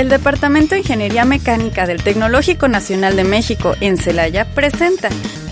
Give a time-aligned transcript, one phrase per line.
[0.00, 5.10] El Departamento de Ingeniería Mecánica del Tecnológico Nacional de México en Celaya presenta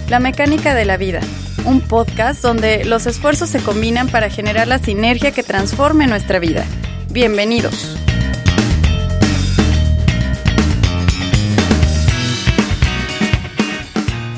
[0.08, 1.20] La Mecánica de la Vida,
[1.66, 6.64] un podcast donde los esfuerzos se combinan para generar la sinergia que transforme nuestra vida.
[7.10, 7.94] Bienvenidos.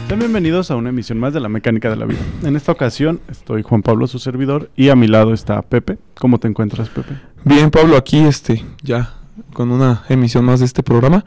[0.08, 2.18] Sean bienvenidos a una emisión más de La Mecánica de la Vida.
[2.42, 5.98] En esta ocasión estoy Juan Pablo, su servidor, y a mi lado está Pepe.
[6.18, 7.14] ¿Cómo te encuentras, Pepe?
[7.44, 9.19] Bien, Pablo, aquí este, ya
[9.52, 11.24] con una emisión más de este programa.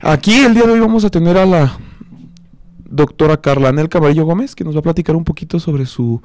[0.00, 1.78] Aquí el día de hoy vamos a tener a la
[2.84, 6.20] doctora Carla Anel Caballero Gómez, que nos va a platicar un poquito sobre su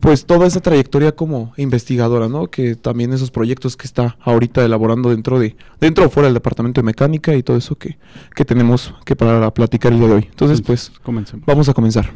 [0.00, 2.48] pues toda esa trayectoria como investigadora, ¿no?
[2.48, 6.80] Que también esos proyectos que está ahorita elaborando dentro de dentro o fuera del departamento
[6.80, 7.98] de mecánica y todo eso que,
[8.34, 10.26] que tenemos que para platicar el día de hoy.
[10.30, 11.44] Entonces, pues comencemos.
[11.46, 12.12] vamos a comenzar.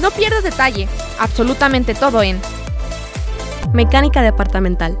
[0.00, 2.38] No pierdas detalle, absolutamente todo en
[3.72, 4.98] Mecánica Departamental.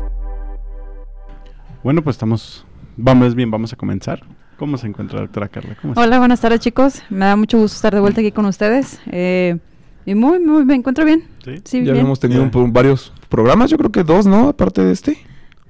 [1.82, 2.64] Bueno, pues estamos
[2.96, 4.22] vamos bien, vamos a comenzar.
[4.56, 5.76] ¿Cómo se encuentra la doctora Carla?
[5.80, 5.94] ¿Cómo?
[5.96, 7.02] Hola, buenas tardes chicos.
[7.10, 9.00] Me da mucho gusto estar de vuelta aquí con ustedes.
[9.10, 9.58] Eh,
[10.06, 11.24] y muy, muy, me encuentro bien.
[11.64, 11.84] ¿Sí?
[11.84, 12.04] ya bien.
[12.06, 12.58] hemos tenido Ya.
[12.58, 14.48] un varios programas, yo creo que dos, ¿no?
[14.48, 15.18] Aparte de este.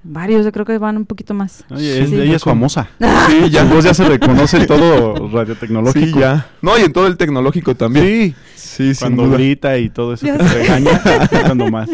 [0.05, 1.65] Varios, yo creo que van un poquito más.
[1.71, 2.17] Oye, es- Sí.
[2.21, 2.89] ella es famosa.
[3.29, 6.07] Sí, Ya, vos ya se reconoce en todo radiotecnológico.
[6.07, 6.47] Sí, ya.
[6.61, 8.05] No, y en todo el tecnológico también.
[8.07, 10.55] Sí, Sí, sin cuando grita y todo eso Ya que sé.
[10.63, 10.91] regaña,
[11.31, 11.89] es cuando más.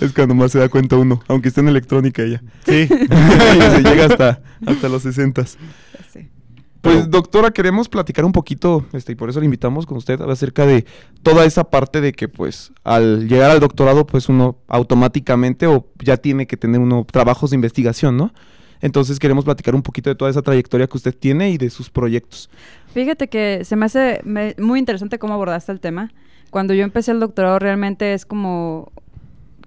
[0.00, 2.40] Es cuando más se da cuenta uno, aunque esté en electrónica ella.
[2.64, 2.86] Sí.
[2.88, 5.44] se llega hasta, hasta los 60.
[5.44, 5.58] Sí.
[6.84, 10.66] Pues, doctora, queremos platicar un poquito, este, y por eso le invitamos con usted, acerca
[10.66, 10.84] de
[11.22, 16.16] toda esa parte de que, pues, al llegar al doctorado, pues, uno automáticamente o ya
[16.16, 18.32] tiene que tener uno trabajos de investigación, ¿no?
[18.80, 21.88] Entonces queremos platicar un poquito de toda esa trayectoria que usted tiene y de sus
[21.88, 22.50] proyectos.
[22.92, 26.12] Fíjate que se me hace me- muy interesante cómo abordaste el tema.
[26.50, 28.92] Cuando yo empecé el doctorado realmente es como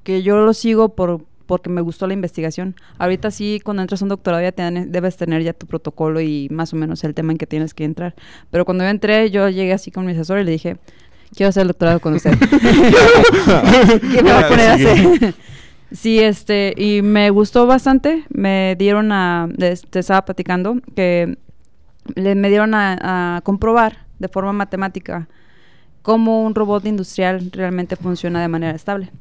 [0.04, 2.76] que yo lo sigo por porque me gustó la investigación.
[3.00, 6.74] Ahorita sí, cuando entras a un doctorado ya debes tener ya tu protocolo y más
[6.74, 8.14] o menos el tema en que tienes que entrar.
[8.52, 10.78] Pero cuando yo entré, yo llegué así con mi asesor y le dije,
[11.36, 12.38] quiero hacer el doctorado con usted.
[14.12, 15.34] ¿Qué me va a poner a hacer?
[15.90, 18.26] Sí, este, y me gustó bastante.
[18.28, 21.38] Me dieron a, les- te estaba platicando, que
[22.16, 25.30] le, me dieron a, a comprobar de forma matemática
[26.02, 29.12] cómo un robot industrial realmente funciona de manera estable.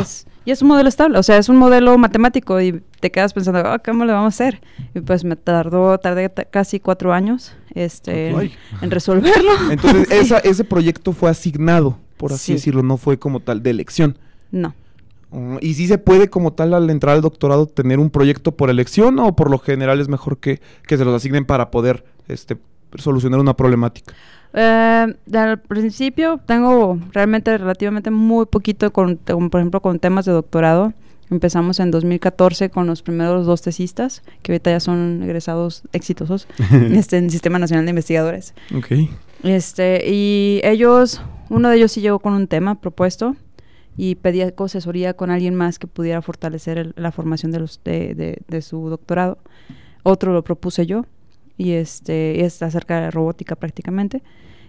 [0.00, 3.32] Es, y es un modelo estable, o sea, es un modelo matemático y te quedas
[3.32, 4.60] pensando, "Ah, ¿cómo le vamos a hacer?
[4.94, 9.50] Y pues me tardó, tardé ta- casi cuatro años este, en- resolverlo.
[9.70, 10.14] Entonces, Sí.
[10.14, 12.52] esa- ese proyecto fue asignado, por así Sí.
[12.54, 14.18] decirlo, no fue como tal de elección.
[14.50, 14.74] No.
[15.30, 18.70] Mm, ¿Y si se puede como tal al entrar al doctorado tener un proyecto por
[18.70, 22.56] elección o por lo general es mejor que, que se los asignen para poder este,
[22.96, 24.14] solucionar una problemática?
[24.54, 30.32] Eh, al principio tengo realmente relativamente muy poquito con, con, por ejemplo, con temas de
[30.32, 30.92] doctorado.
[31.30, 36.46] Empezamos en 2014 con los primeros dos tesistas, que ahorita ya son egresados exitosos
[36.92, 38.54] este, en el Sistema Nacional de Investigadores.
[38.76, 38.92] Ok.
[39.42, 43.36] Este, y ellos, uno de ellos sí llegó con un tema propuesto
[43.96, 48.14] y pedía asesoría con alguien más que pudiera fortalecer el- la formación de, los, de,
[48.14, 49.38] de- de su doctorado.
[50.02, 51.06] Otro lo propuse yo
[51.56, 54.22] y este es acerca de robótica prácticamente.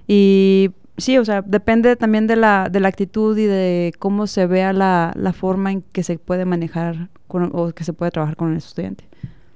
[0.07, 4.45] Y sí, o sea, depende también de la, de la actitud y de cómo se
[4.45, 8.51] vea la, la forma en que se puede manejar o que se puede trabajar con
[8.51, 9.05] el estudiante.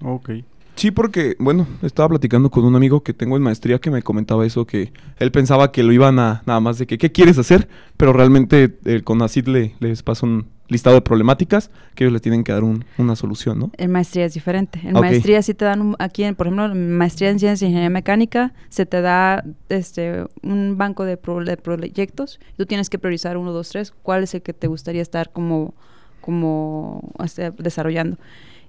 [0.03, 0.31] Ok.
[0.75, 4.45] Sí, porque, bueno, estaba platicando con un amigo que tengo en maestría que me comentaba
[4.45, 7.67] eso, que él pensaba que lo iban a nada más de que, ¿qué quieres hacer?
[7.97, 12.43] Pero realmente el CONACYT le, les pasa un listado de problemáticas que ellos le tienen
[12.43, 13.71] que dar un- una solución, ¿no?
[13.77, 14.79] En maestría es diferente.
[14.83, 17.69] En maestría sí te dan, un- aquí, en, por ejemplo, en maestría en ciencia e
[17.69, 22.39] ingeniería mecánica, se te da este un banco de, pro- de proyectos.
[22.57, 23.91] Tú tienes que priorizar uno, dos, tres.
[24.03, 25.73] ¿Cuál es el que te gustaría estar como,
[26.21, 28.17] como este, desarrollando?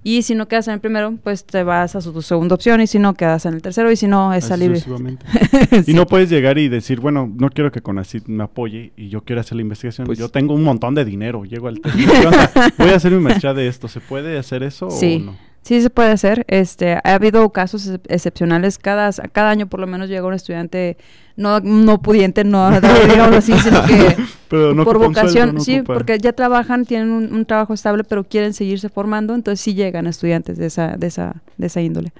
[0.03, 2.81] Y si no quedas en el primero, pues te vas a su tu segunda opción.
[2.81, 3.91] Y si no, quedas en el tercero.
[3.91, 5.25] Y si no, es sucesivamente.
[5.83, 5.83] Sí.
[5.91, 9.21] Y no puedes llegar y decir, bueno, no quiero que Conacid me apoye y yo
[9.23, 10.07] quiero hacer la investigación.
[10.07, 12.51] Pues- yo tengo un montón de dinero, llego al TEC, ¿qué onda?
[12.79, 13.87] Voy a hacer mi maestría de esto.
[13.87, 15.19] ¿Se puede hacer eso Sí.
[15.21, 15.37] o no?
[15.63, 16.43] Sí se puede hacer.
[16.47, 18.79] Este, ha habido casos excep- excepcionales.
[18.79, 20.97] Cada, cada año por lo menos llega un estudiante
[21.35, 24.15] no, no pudiente, no digamos así, sino que
[24.49, 27.45] Pero no por un sueldo, vocación, no sí, ocupa- porque ya trabajan, tienen un, un
[27.45, 31.67] trabajo estable, pero quieren seguirse formando, entonces sí llegan estudiantes de esa, de esa, de
[31.67, 32.11] esa índole.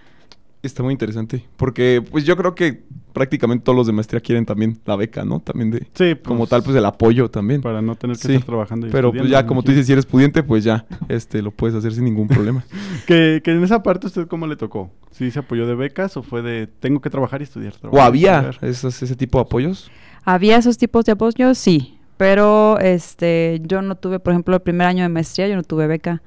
[0.63, 4.79] Está muy interesante, porque pues yo creo que prácticamente todos los de maestría quieren también
[4.85, 5.39] la beca, ¿no?
[5.39, 7.61] También de, Sí, como pues, tal, pues el apoyo también.
[7.61, 9.93] Para no tener que Sí, estar trabajando y Pero pues ya, como tú dices, si
[9.93, 12.63] eres pudiente, pues ya, este, lo puedes hacer sin ningún problema.
[13.05, 14.91] Que, que en esa parte, ¿usted cómo le tocó?
[15.11, 17.73] ¿Sí se apoyó de becas o fue de tengo que trabajar y estudiar?
[17.75, 18.69] ¿O trabajar había estudiar"?
[18.69, 19.91] esos- ese tipo de apoyos?
[20.23, 24.87] Había esos tipos de apoyos, sí, pero este, yo no tuve, por ejemplo, el primer
[24.87, 26.21] año de maestría, yo no tuve beca.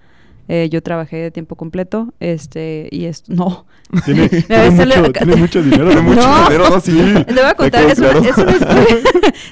[0.46, 3.64] Eh, yo trabajé de tiempo completo, este, y esto, no.
[4.04, 5.86] Tiene, mucho, tiene mucho dinero.
[5.86, 6.42] Tiene mucho No.
[6.44, 6.80] dinero, ¿no?
[6.80, 6.92] Sí.
[7.26, 8.96] Te voy a contar, es una, es, una historia,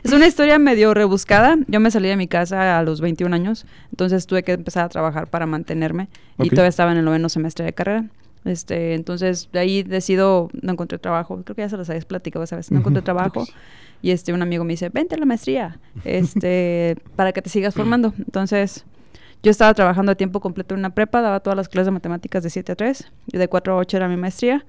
[0.04, 1.56] es una historia medio rebuscada.
[1.68, 4.88] Yo me salí de mi casa a los 21 años, entonces tuve que empezar a
[4.90, 6.08] trabajar para mantenerme
[6.38, 8.04] y todavía estaba en el noveno semestre de carrera.
[8.44, 12.42] Este, entonces de ahí decido, no encontré trabajo, creo que ya se los habéis platicado
[12.42, 13.46] esa vez, no encontré trabajo
[14.02, 17.74] y este un amigo me dice, vente a la maestría, este, para que te sigas
[17.74, 18.12] formando.
[18.18, 18.84] Entonces
[19.42, 22.42] yo estaba trabajando a tiempo completo en una prepa, daba todas las clases de matemáticas
[22.42, 24.64] de 7 a 3 y de 4 a 8 era mi maestría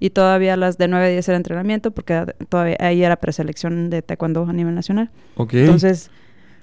[0.00, 4.02] y todavía las de 9 a 10 era entrenamiento porque todavía ahí era preselección de
[4.02, 5.10] taekwondo a nivel nacional.
[5.36, 5.54] Ok.
[5.54, 6.10] Entonces,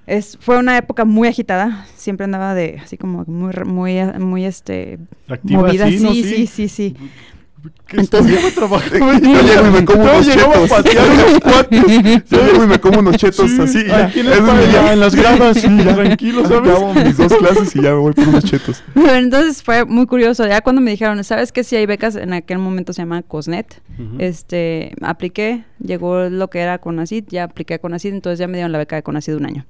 [0.06, 4.98] es, fue una época muy agitada, siempre andaba de así como muy muy muy este
[5.28, 6.46] Activa, movida, sí, sí, ¿no?
[6.46, 6.96] sí, sí,
[7.90, 9.18] Entonces- trabajaba.
[9.20, 10.68] Yo llego y me como Yo unos chetos.
[10.70, 11.82] patear unos cuates.
[12.30, 13.84] Yo llego y me como unos chetos Sí, así.
[14.18, 16.70] en las gradas, sí, tranquilo, ¿sabes?
[16.70, 18.82] Acabo mis dos clases y ya me voy por unos chetos.
[18.94, 21.64] Pero entonces fue muy curioso, ya cuando me dijeron, ¿sabes qué?
[21.64, 23.80] Si hay becas, en aquel momento se llama COSNET,
[24.18, 28.72] este, apliqué, llegó lo que era CONACID, ya apliqué a CONACID, entonces ya me dieron
[28.72, 29.66] la beca de CONACID un año.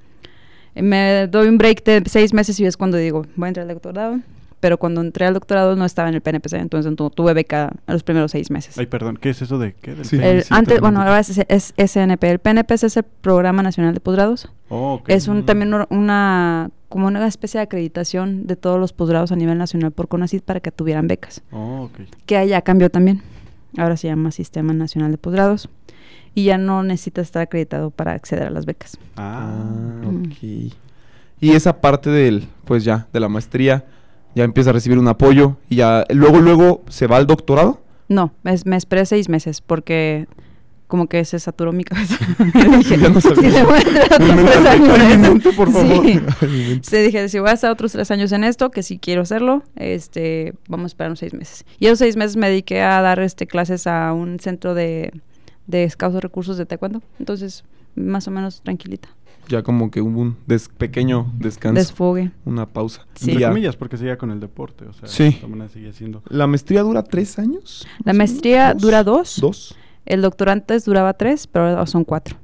[0.75, 3.67] Eh, Me doy un break de seis meses y es cuando digo, voy a entrar
[3.69, 4.21] al doctorado,
[4.63, 7.93] pero cuando entré al doctorado no estaba en el PNPC, entonces no tuve beca en
[7.95, 8.79] los primeros seis meses.
[8.79, 9.97] Ay, perdón, ¿qué es eso de qué?
[9.97, 10.17] Del Sí.
[10.23, 12.31] El- antes, te bueno, ahora es, es SNP.
[12.31, 14.49] El PNPS es el Programa Nacional de Posgrados.
[14.69, 15.09] Oh, ok.
[15.11, 15.45] Es un, Mm.
[15.47, 20.07] también una- como una especie de acreditación de todos los posgrados a nivel nacional por
[20.07, 21.43] CONACYT para que tuvieran becas.
[21.51, 21.91] Oh.
[22.27, 23.21] Que allá cambió también.
[23.77, 25.69] Ahora se llama Sistema Nacional de Posgrados.
[26.35, 28.97] Y ya no necesitas estar acreditado para acceder a las becas.
[29.17, 29.51] Ah,
[30.05, 30.73] Ah, ok.
[31.41, 33.85] Y esa parte del, pues ya, de la maestría,
[34.35, 37.81] ya empieza a recibir un apoyo y ya, luego, luego se va al doctorado.
[38.09, 40.27] No, me, me esperé seis meses porque
[40.87, 42.19] como que se saturó mi cabeza.
[42.79, 43.51] dije, Ya no sabía.
[43.51, 45.21] si le voy a entrar otros Mi mente, tres años a ay, mi eso".
[45.33, 46.05] mente, por favor.
[46.05, 46.21] Sí.
[46.43, 46.91] Ay, mi mente.
[46.91, 49.63] Sí, dije, si voy a estar otros tres años en esto, que si quiero hacerlo,
[49.77, 51.65] este, vamos a esperar unos seis meses.
[51.79, 55.13] Y esos seis meses me dediqué a dar este, clases a un centro de,
[55.67, 57.01] de escasos recursos de taekwondo.
[57.19, 57.65] Entonces,
[57.95, 59.09] más o menos tranquilita.
[59.49, 62.31] Ya como que hubo un des- pequeño descanso, Desfogue.
[62.45, 63.07] una pausa.
[63.15, 63.33] Sí.
[63.33, 65.39] Entre comillas, porque seguía con el deporte, o sea, Sí.
[65.73, 66.23] seguía siendo...
[66.29, 67.87] ¿La maestría dura tres años?
[68.05, 69.39] La maestría dura dos.
[69.41, 69.75] Dos.
[70.07, 72.37] El doctorado antes duraba tres, pero ahora son cuatro.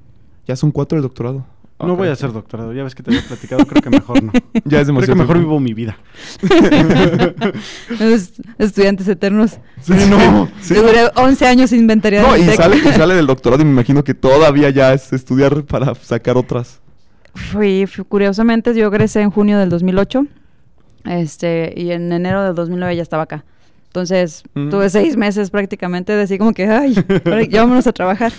[0.47, 1.45] Ya son cuatro el doctorado.
[1.81, 4.33] No voy a hacer doctorado, ya ves que te había platicado, creo que mejor no.
[4.53, 5.15] Ya es Creo demasiado.
[5.15, 5.97] que mejor vivo mi vida.
[8.00, 9.59] Es- estudiantes eternos.
[9.81, 10.49] Sí, no.
[10.61, 10.75] sí.
[10.75, 12.27] Yo duré 11 años sin inventariar.
[12.27, 15.65] No, y sale, y sale del doctorado y me imagino que todavía ya es estudiar
[15.65, 16.81] para sacar otras.
[17.35, 20.27] Fui, fui- curiosamente, yo egresé en junio del 2008
[21.05, 23.45] este, y en enero del 2009 ya estaba acá.
[23.87, 24.69] Entonces, Mm.
[24.71, 26.95] tuve seis meses prácticamente de así como que, ay,
[27.49, 28.33] ya vámonos a trabajar.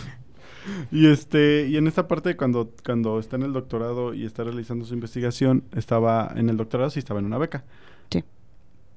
[0.92, 4.86] Y este, y en esta parte cuando, cuando está en el doctorado y está realizando
[4.86, 7.64] su investigación, estaba en el doctorado sí estaba en una beca.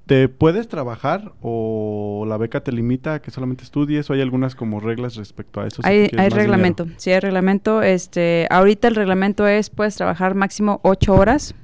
[0.07, 4.55] ¿Te puedes trabajar o la beca te limita a que solamente estudies o hay algunas
[4.55, 5.81] como reglas respecto a eso?
[5.83, 6.37] si hay hay más dinero?
[6.37, 7.83] reglamento, sí hay reglamento.
[7.83, 11.55] Este, ahorita el reglamento es, puedes trabajar máximo ocho horas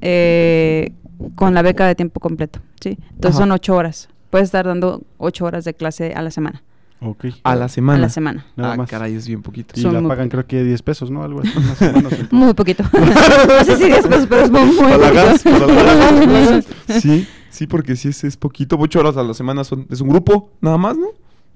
[0.00, 0.92] eh,
[1.34, 2.98] con la beca de tiempo completo, ¿sí?
[3.10, 3.38] Entonces Ajá.
[3.38, 4.08] son ocho horas.
[4.30, 6.62] Puedes estar dando ocho horas de clase a la semana.
[7.04, 7.26] Ok.
[7.42, 7.98] A la semana.
[7.98, 8.46] A la semana.
[8.56, 8.88] Nada ah, más.
[8.88, 9.74] caray, es bien poquito.
[9.76, 11.24] Y Son la pagan creo que 10 pesos, ¿no?
[11.24, 11.50] Algo así.
[11.56, 12.32] Una semana, entonces.
[12.32, 12.84] Muy poquito.
[12.92, 15.24] no sé si 10 pesos, pero es muy, muy Para la poquito.
[15.26, 16.66] gas, para la gas.
[17.02, 18.76] Sí, sí, porque sí es, es poquito.
[18.78, 21.06] Ocho horas a la semana son, es un grupo, nada más, ¿no?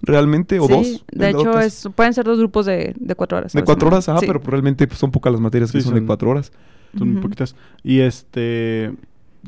[0.03, 1.05] Realmente, o Sí, dos.
[1.11, 3.53] De hecho, es, pueden ser dos grupos de, de cuatro horas.
[3.53, 3.97] De cuatro semana.
[3.97, 4.26] horas, ajá, Sí.
[4.26, 6.53] pero realmente pues, son pocas las materias que Sí, son, de cuatro horas.
[6.97, 7.57] Son muy poquitas.
[7.83, 8.93] Y este.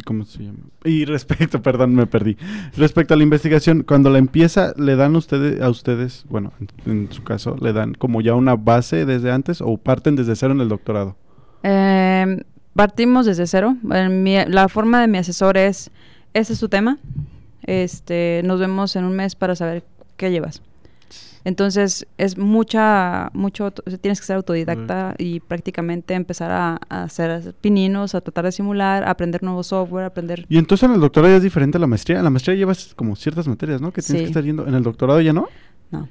[0.05, 0.59] ¿Cómo se llama?
[0.85, 2.37] Y respecto, perdón, me perdí.
[2.77, 6.53] Respecto a la investigación, cuando la empieza, ¿le dan ustedes, a ustedes, bueno,
[6.87, 10.37] en, en su caso, le dan como ya una base desde antes o parten desde
[10.37, 11.17] cero en el doctorado?
[11.65, 12.43] Eh,
[12.75, 13.77] partimos desde cero.
[13.91, 15.91] En mi- la forma de mi asesor es,
[16.39, 16.99] ese es tu tema.
[17.63, 19.85] Este, nos vemos en un mes para saber
[20.17, 20.63] qué llevas.
[21.45, 28.15] Entonces, es mucha, mucho, tienes que ser autodidacta y prácticamente empezar a, a hacer pininos,
[28.15, 30.45] a tratar de simular, a aprender nuevo software, aprender...
[30.49, 32.19] Y entonces en el doctorado ya es diferente a la maestría.
[32.19, 33.93] En la maestría llevas como ciertas materias, ¿no?
[33.93, 34.25] Que tienes Sí.
[34.25, 34.67] que estar yendo.
[34.67, 35.47] ¿En el doctorado ya no?
[35.91, 36.09] No.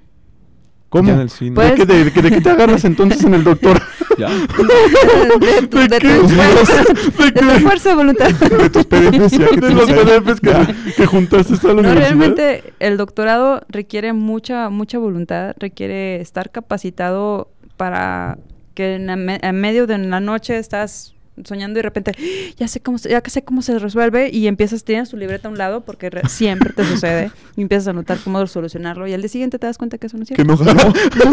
[0.90, 1.12] ¿Cómo?
[1.12, 1.56] En el cine.
[1.56, 3.86] Pues- ¿De, qué, de, de- de qué te agarras entonces en el doctorado?
[4.18, 4.30] Ya.
[4.30, 6.08] de, tu, ¿De de qué?
[6.10, 7.60] tu esfuerzo, ¿De de tu qué?
[7.60, 8.30] fuerza de voluntad.
[8.32, 9.92] De tus PDFs ya de los.
[9.92, 11.98] PDFs que, que juntaste a la No, universidad.
[12.08, 18.40] realmente el doctorado requiere mucha, mucha voluntad, requiere estar capacitado para
[18.74, 21.14] que en, me- en medio de la noche estás
[21.44, 24.30] soñando y de repente "Ah, ya sé cómo se, ya que sé cómo se resuelve
[24.32, 27.88] y empiezas tienes tu libreta a un lado porque re- siempre te sucede y empiezas
[27.90, 30.30] a notar cómo solucionarlo y al día siguiente te das cuenta que eso no es
[30.30, 30.56] Que cierto.
[30.64, 30.74] no.
[31.26, 31.32] ¿no?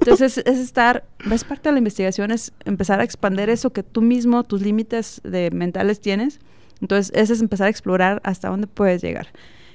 [0.00, 4.02] Entonces es estar, es parte de la investigación, es empezar a expander eso que tú
[4.02, 6.40] mismo, tus límites de mentales tienes
[6.80, 9.26] Entonces, ese es empezar a explorar hasta dónde puedes llegar.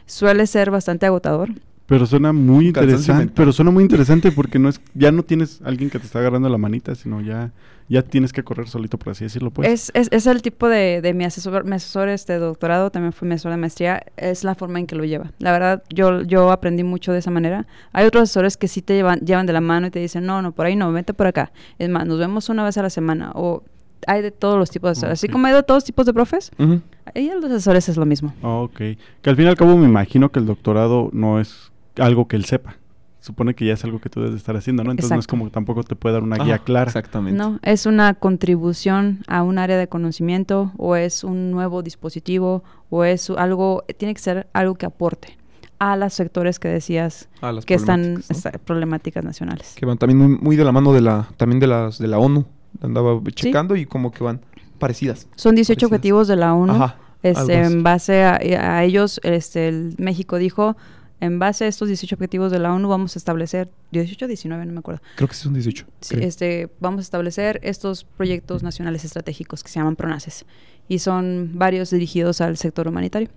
[0.08, 1.50] Suele ser bastante agotador.
[1.88, 3.14] Pero suena muy interesante.
[3.14, 3.34] mental.
[3.36, 6.50] Pero suena muy interesante porque no es, ya no tienes alguien que te está agarrando
[6.50, 7.52] la manita, sino ya,
[7.88, 9.68] ya tienes que correr solito, por así decirlo, pues.
[9.70, 13.28] Es, es, es el tipo de, de mi asesor, mi asesor este doctorado, también fue
[13.28, 15.32] mi asesor de maestría, es la forma en que lo lleva.
[15.40, 17.68] La verdad, yo, yo aprendí mucho de esa manera.
[17.94, 20.42] Hay otros asesores que sí te llevan, llevan de la mano y te dicen, no,
[20.42, 21.52] no, por ahí no, vete por acá.
[21.78, 23.32] Es más, nos vemos una vez a la semana.
[23.36, 23.64] O
[24.08, 25.14] hay de todos los tipos de asesores.
[25.20, 26.82] Así como hay de todos tipos de profes, Ujú.
[27.14, 28.34] ahí los asesores es lo mismo.
[28.42, 28.78] Ok.
[29.22, 32.36] Que al fin y al cabo me imagino que el doctorado no es algo que
[32.36, 32.78] él sepa.
[33.26, 34.92] Supone que ya es algo que tú debes de estar haciendo, ¿no?
[34.92, 36.86] Entonces no es como que tampoco te puede dar una guía clara.
[36.90, 37.36] Exactamente.
[37.38, 43.04] No, es una contribución a un área de conocimiento o es un nuevo dispositivo o
[43.04, 45.38] es algo, tiene que ser algo que aporte
[45.80, 48.36] a los sectores que decías A las que están problemáticas, ¿no?
[48.38, 49.74] esta- problemáticas nacionales.
[49.76, 52.20] Que van también muy, muy de la mano de la, también de las de la
[52.20, 52.46] ONU.
[52.82, 54.40] Andaba checando y como que van
[54.78, 55.28] parecidas.
[55.36, 55.92] Son 18 Parecidas.
[55.92, 56.74] objetivos de la ONU.
[56.74, 56.98] Ajá.
[57.24, 60.78] Este, en base a, a ellos, este, el México dijo,
[61.22, 64.66] en base a estos 18 objetivos de la ONU vamos a establecer, 18 o 19,
[64.66, 65.86] no me acuerdo, Creo que son 18.
[66.02, 70.46] Sí, este, vamos a establecer estos proyectos nacionales estratégicos que se llaman PRONACES
[70.88, 73.30] y son varios dirigidos al sector humanitario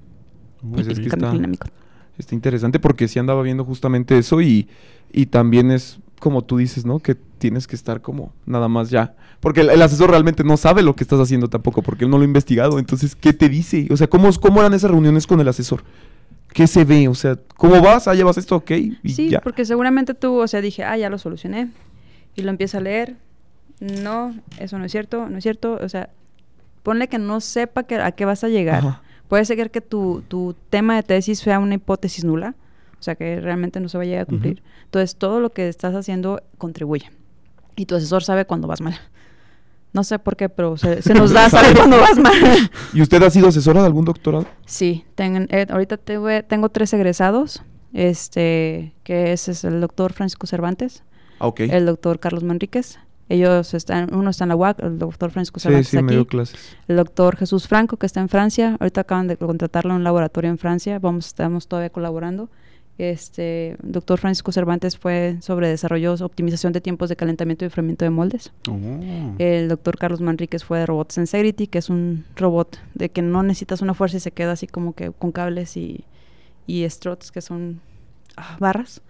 [0.73, 1.67] Pues y es que cambio está- climático.
[2.19, 4.69] Está interesante porque sí andaba viendo justamente eso y,
[5.13, 6.99] y también es como tú dices, ¿no?
[6.99, 9.15] Que tienes que estar como nada más ya.
[9.39, 12.17] Porque el, el asesor realmente no sabe lo que estás haciendo tampoco porque él no
[12.19, 12.81] lo ha investigado.
[12.81, 13.87] Entonces, ¿qué te dice?
[13.93, 15.85] O sea, ¿cómo, cómo eran esas reuniones con el asesor?
[16.53, 17.09] ¿Qué se ve?
[17.09, 18.09] O sea, ¿cómo vas?
[18.09, 18.71] Ah, llevas esto, ok.
[19.03, 19.41] Y Sí, ya.
[19.41, 21.69] porque seguramente tú, o sea, dije, ah, ya lo solucioné.
[22.35, 23.17] Y lo empieza a leer.
[23.81, 25.79] No, eso no es cierto, no es cierto.
[25.81, 26.11] O sea,
[26.83, 28.79] ponle que no sepa que, a qué vas a llegar.
[28.79, 29.03] Ajá.
[29.29, 32.55] Puede ser que tu, tu tema de tesis sea una hipótesis nula,
[32.99, 34.63] o sea, que realmente no se va a llegar a cumplir.
[34.85, 37.11] Entonces, todo lo que estás haciendo contribuye.
[37.77, 38.99] Y tu asesor sabe cuando vas mal.
[39.93, 42.33] No sé por qué, pero se, se nos da saber cuando vas mal.
[42.93, 44.47] ¿Y usted ha sido asesora de algún doctorado?
[44.67, 50.47] Sí, tengo, eh, ahorita tuve- tengo tres egresados, este, que ese es el doctor Francisco
[50.47, 51.03] Cervantes,
[51.41, 52.99] Ah, el doctor Carlos Manríquez.
[53.29, 56.15] Ellos están, uno está en la UAC, el doctor Francisco sí, Cervantes sí, me aquí,
[56.15, 56.77] dio clases.
[56.89, 58.77] el doctor Jesús Franco, que está en Francia.
[58.81, 60.99] Ahorita acaban de contratarlo en un laboratorio en Francia.
[60.99, 62.49] Vamos, estamos todavía colaborando.
[62.99, 68.11] Este, doctor Francisco Cervantes fue sobre desarrollo, optimización de tiempos de calentamiento y enfriamiento de
[68.11, 68.53] moldes.
[68.69, 68.77] Oh.
[69.39, 73.45] El doctor Carlos Manríquez fue de Robot Sincerity, que es un robot de que no
[73.45, 76.05] necesitas una fuerza y se queda así como que con cables y,
[76.67, 77.81] y struts, que son
[78.37, 79.01] ah, barras.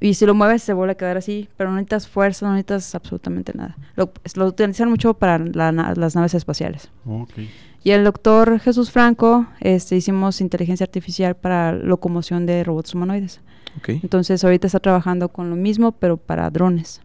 [0.00, 2.94] Y si lo mueves se vuelve a quedar así, pero no necesitas fuerza, no necesitas
[2.94, 3.76] absolutamente nada.
[3.94, 6.90] Lo, lo utilizan mucho para la las naves espaciales.
[7.04, 7.32] Ok.
[7.84, 13.40] Y el doctor Jesús Franco, este, hicimos inteligencia artificial para locomoción de robots humanoides.
[13.78, 13.88] Ok.
[13.88, 17.00] Entonces ahorita está trabajando con lo mismo, pero para drones.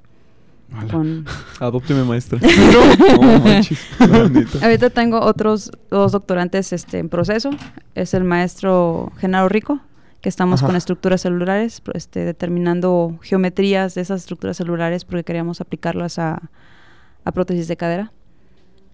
[0.91, 1.25] Con...
[1.59, 2.39] Adópteme, maestra.
[3.21, 3.79] no, manches.
[4.61, 7.51] Ahorita tengo otros dos doctorantes este, en proceso.
[7.95, 9.79] Es el maestro Genaro Rico,
[10.21, 10.67] que estamos Ajá.
[10.67, 16.41] con estructuras celulares, este, determinando geometrías de esas estructuras celulares porque queríamos aplicarlas a,
[17.23, 18.11] a prótesis de cadera.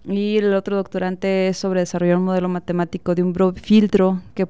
[0.06, 4.46] Y el otro doctorante es sobre desarrollar un modelo matemático de un bro- filtro que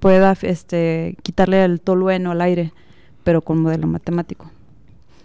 [0.00, 2.72] pueda este, quitarle el tolueno al aire,
[3.22, 4.50] pero con modelo matemático.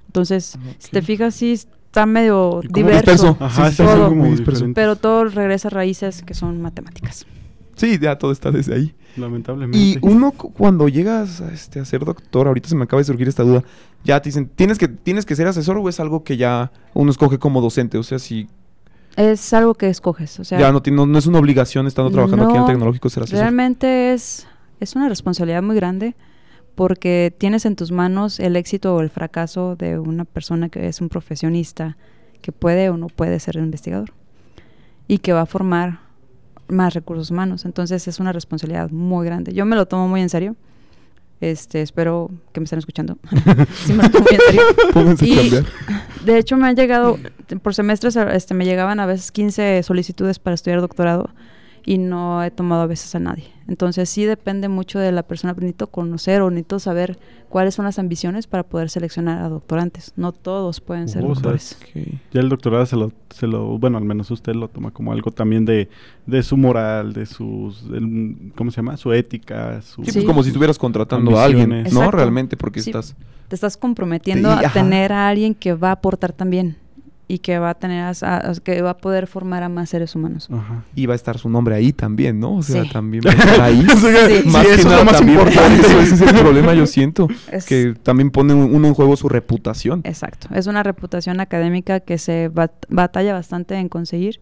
[0.08, 2.98] Entonces, si te fijas, sí está medio diverso.
[2.98, 3.38] disperso.
[3.40, 4.10] Ajá, Sí, todo.
[4.10, 4.26] como
[4.74, 7.26] Pero todo regresa a raíces que son matemáticas.
[7.76, 8.94] Sí, ya todo está desde ahí.
[9.16, 9.78] Lamentablemente.
[9.78, 13.06] Y uno cu- cuando llegas a, este, a ser doctor, ahorita se me acaba de
[13.06, 13.64] surgir esta duda,
[14.04, 17.10] ya te dicen, ¿tienes que, ¿tienes que ser asesor o es algo que ya uno
[17.12, 17.98] escoge como docente?
[17.98, 18.48] O sea, si
[19.16, 20.39] Es algo que escoges.
[20.39, 22.68] O sea, ya no, no, no es una obligación estando trabajando aquí en el no,
[22.68, 23.42] tecnológico ser asesor.
[23.42, 24.48] realmente es,
[24.80, 26.16] es una responsabilidad muy grande
[26.75, 31.01] porque tienes en tus manos el éxito o el fracaso de una persona que es
[31.01, 31.98] un profesionista
[32.42, 34.13] que puede o no puede ser investigador
[35.08, 36.00] y que va a formar
[36.70, 37.66] más recursos humanos.
[37.66, 39.54] Entonces es una responsabilidad muy grande.
[39.54, 40.56] Yo me lo tomo muy en serio.
[41.41, 43.17] Este, espero que me estén escuchando.
[43.86, 45.63] sí me en serio.
[46.22, 46.25] Y-.
[46.25, 47.17] De hecho, me han llegado,
[47.63, 51.29] por semestres, este, me llegaban a veces 15 solicitudes para estudiar doctorado
[51.86, 53.46] y no he tomado a veces a nadie.
[53.70, 55.54] Entonces, sí depende mucho de la persona.
[55.54, 60.12] Necesito conocer o necesito saber cuáles son las ambiciones para poder seleccionar a doctorantes.
[60.18, 61.78] No todos pueden ser Oh, doctores.
[62.34, 65.32] Ya el doctorado se lo, se lo, bueno, al menos usted lo toma como algo
[65.32, 65.88] también de,
[66.26, 68.98] de su moral, de sus, el- ¿cómo se llama?
[68.98, 70.04] Su ética, su...
[70.04, 70.18] Sí, Sí.
[70.20, 71.70] pues como si estuvieras contratando a alguien.
[71.70, 71.76] ¿no?
[71.80, 72.12] Exacto.
[72.12, 72.90] Realmente, porque Sí.
[72.90, 73.16] estás...
[73.48, 74.82] Te estás comprometiendo Sí, a ajá.
[74.82, 76.76] tener a alguien que va a aportar también
[77.32, 78.10] y que va a tener a-
[78.50, 80.50] a- que va a poder formar a más seres humanos.
[80.52, 80.84] Ajá.
[80.96, 82.56] Y va a estar su nombre ahí también, ¿no?
[82.56, 82.90] O sea, Sí.
[82.90, 83.82] también va a estar ahí.
[83.82, 84.50] Sí.
[84.50, 85.80] Más Sí, que eso es nada lo más también, importante.
[85.88, 87.28] Ese ese es el problema, yo siento.
[87.52, 90.02] Es- Que también pone un- uno en juego su reputación.
[90.06, 94.42] Exacto, es una reputación académica que se bat- batalla bastante en conseguir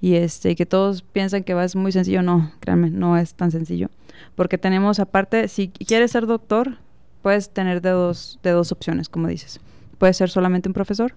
[0.00, 3.50] y este que todos piensan que va es muy sencillo, no, créanme, no es tan
[3.50, 3.88] sencillo,
[4.36, 6.76] porque tenemos aparte, si quieres ser doctor,
[7.22, 9.60] puedes tener de dos, de dos opciones, como dices.
[9.98, 11.14] Puede ser solamente un profesor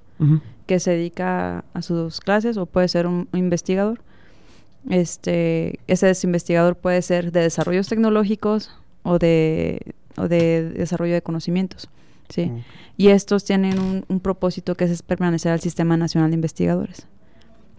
[0.66, 4.02] Que se dedica a sus clases o puede ser un, un investigador.
[4.90, 8.72] Este, ese investigador puede ser de desarrollos tecnológicos
[9.04, 11.90] o de, o de desarrollo de conocimientos.
[12.30, 12.52] ¿sí?
[12.98, 17.08] Y estos tienen un, un propósito que es permanecer al Sistema Nacional de Investigadores,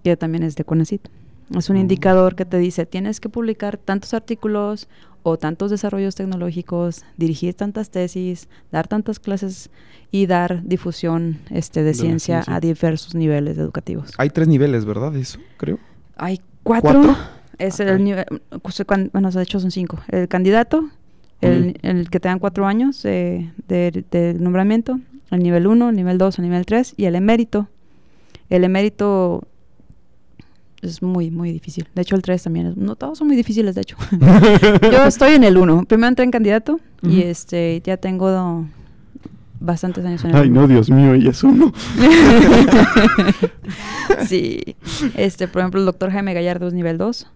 [0.03, 1.09] que también es de CONACYT.
[1.57, 1.81] Es un Mm.
[1.81, 4.89] indicador que te dice, tienes que publicar tantos artículos
[5.23, 9.71] o tantos desarrollos tecnológicos, dirigir tantas tesis, dar tantas clases
[10.11, 12.55] y dar difusión este, de, ciencia, ciencia.
[12.55, 14.13] a diversos niveles educativos.
[14.19, 15.15] Hay tres niveles, ¿verdad?
[15.17, 15.79] Eso, creo.
[16.17, 17.03] Hay cuatro.
[17.03, 17.17] ¿Cuatro?
[17.59, 17.87] Es Ok.
[17.87, 18.25] el nivel,
[18.63, 18.83] pues,
[19.13, 20.01] bueno, de hecho son cinco.
[20.09, 20.89] El candidato,
[21.41, 24.99] el, el que te dan cuatro años eh, de, de nombramiento,
[25.31, 27.69] el nivel 1, el nivel 2, el nivel 3 y el emérito.
[28.51, 29.45] El emérito
[30.85, 31.89] es muy, muy difícil.
[31.95, 32.77] De hecho, el 3 también es.
[32.77, 33.97] No, todos son muy difíciles, de hecho.
[34.93, 35.85] Yo estoy en el 1.
[35.87, 38.67] Primero entré en candidato y este ya tengo
[39.61, 40.63] bastantes años en el Ay, uno.
[40.63, 41.73] no, Dios mío, ella es uno.
[44.27, 44.77] sí.
[45.17, 47.31] Este, por ejemplo, el doctor Jaime Gallardo es nivel 2.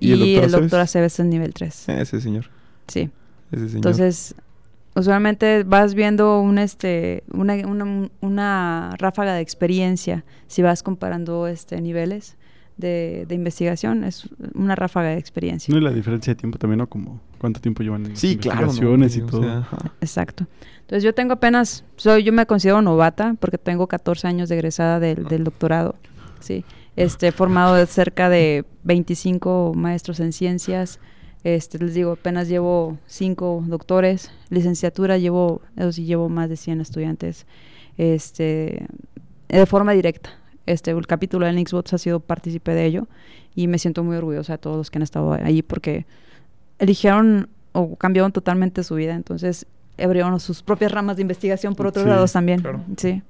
[0.00, 0.80] ¿Y Y, el doctor?
[0.80, 1.88] Aceves es nivel 3.
[1.90, 2.46] Ese señor.
[2.88, 3.10] Sí.
[3.52, 3.76] Ese señor.
[3.76, 4.34] Entonces,
[4.94, 11.80] usualmente vas viendo un este una, una, una ráfaga de experiencia si vas comparando este
[11.80, 12.36] niveles
[12.76, 15.72] de, de investigación es una ráfaga de experiencia.
[15.72, 16.88] No, y la diferencia de tiempo también, ¿no?
[16.88, 18.60] Como cuánto tiempo llevan en sí, claro.
[18.60, 18.66] ¿no?
[18.66, 19.42] investigaciones y O todo.
[19.42, 19.92] sea, ajá.
[20.00, 20.46] Exacto.
[20.80, 25.00] Entonces yo tengo apenas, soy, yo me considero novata porque tengo 14 años de egresada
[25.00, 25.94] del, del doctorado.
[26.40, 26.64] Sí.
[26.96, 31.00] Este, he formado de cerca de 25 maestros en ciencias.
[31.42, 34.30] Este, les digo, apenas llevo 5 doctores.
[34.50, 37.46] Licenciatura llevo, eso sí, llevo más de 100 estudiantes.
[37.98, 38.86] Este,
[39.48, 40.30] de forma directa.
[40.66, 43.06] Este, el capítulo de Nixbots ha sido partícipe de ello
[43.54, 46.06] y me siento muy orgullosa de todos los que han estado ahí porque
[46.78, 49.14] eligieron o cambiaron totalmente su vida.
[49.14, 49.66] Entonces,
[49.98, 52.60] abrieron sus propias ramas de investigación por otros Sí, lados también.
[52.60, 52.82] claro.
[52.96, 53.22] Sí.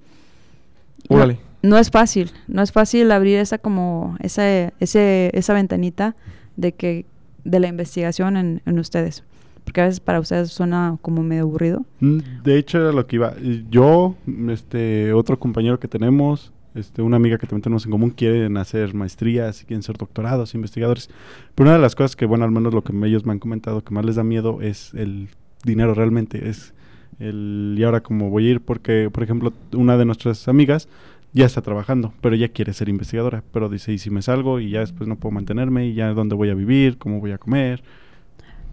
[1.10, 1.26] No,
[1.62, 4.44] no es fácil, no es fácil abrir esa como esa
[4.80, 6.16] ese esa ventanita
[6.56, 7.04] de que
[7.44, 9.22] de la investigación en, en ustedes,
[9.64, 11.84] porque a veces para ustedes suena como medio aburrido.
[12.00, 13.34] Mm, De hecho, era lo que iba.
[13.70, 14.14] Yo,
[14.48, 18.94] este, otro compañero que tenemos, este, una amiga que también tenemos en común, quieren hacer
[18.94, 21.08] maestrías y quieren ser doctorados, investigadores.
[21.54, 23.82] Pero una de las cosas que, bueno, al menos lo que ellos me han comentado
[23.82, 25.28] que más les da miedo es el
[25.64, 26.48] dinero realmente.
[26.48, 26.74] Es
[27.18, 30.88] el, y ahora cómo voy a ir, porque, por ejemplo, una de nuestras amigas
[31.32, 33.42] ya está trabajando, pero ella quiere ser investigadora.
[33.52, 35.86] Pero dice, ¿y si me salgo y ya después no puedo mantenerme?
[35.86, 36.98] ¿Y ya dónde voy a vivir?
[36.98, 37.82] ¿Cómo voy a comer?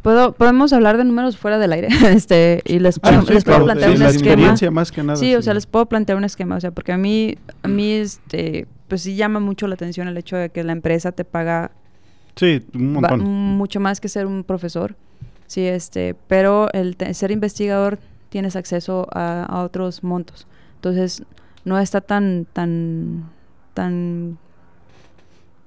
[0.02, 3.44] Puedo, podemos hablar de números fuera del aire, este, y les, Ah, puedo- sí, les
[3.44, 4.32] puedo claro, plantear sí, un la esquema.
[4.32, 5.16] experiencia más que nada.
[5.18, 7.92] Sí, o sea, les puedo plantear un esquema, o sea, porque a mí, a mí,
[7.94, 11.72] este, pues sí llama mucho la atención el hecho de que la empresa te paga
[12.36, 13.22] Sí, un va- montón.
[13.22, 14.96] mucho más que ser un profesor,
[15.46, 21.24] sí, este, pero el ser investigador tienes acceso a, a otros montos, entonces
[21.64, 23.30] no está tan, tan,
[23.76, 24.40] tan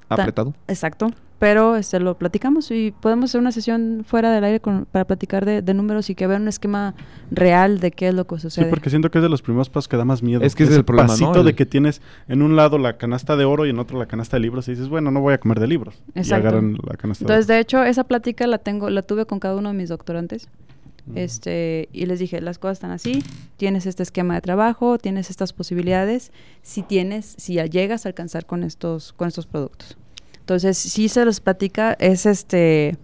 [0.08, 0.54] Apretado.
[0.68, 5.04] exacto, pero este, lo platicamos y podemos hacer una sesión fuera del aire con- para
[5.04, 6.94] platicar de, de números y que vean un esquema
[7.30, 8.66] real de qué es lo que Sí, sucede.
[8.70, 10.42] porque siento que es de los primeros pasos que da más miedo.
[10.42, 11.12] Es que ese es el problema, ¿no?
[11.12, 14.06] pasito de que tienes en un lado la canasta de oro y en otro la
[14.06, 15.94] canasta de libros y dices, bueno, no voy a comer de libros.
[16.14, 16.44] Exacto.
[16.46, 19.38] Y agarran la canasta Entonces, de de hecho, esa plática la tengo, la tuve con
[19.40, 20.48] cada uno de mis doctorantes.
[21.06, 21.18] oro.
[21.18, 23.22] Este, y les dije, las cosas están así,
[23.58, 28.46] tienes este esquema de trabajo, tienes estas posibilidades, si tienes, si ya llegas a alcanzar
[28.46, 29.98] con estos, con estos productos.
[30.44, 32.98] Entonces, si se los platica, es este,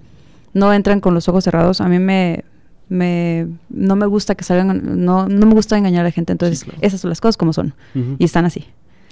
[0.52, 1.80] no entran con los ojos cerrados.
[1.80, 2.44] A mí me,
[2.90, 6.32] me no me gusta que salgan, no, no me gusta engañar a la gente.
[6.32, 6.78] Entonces, Sí, claro.
[6.82, 7.74] esas son las cosas como son.
[8.18, 8.66] Y están así.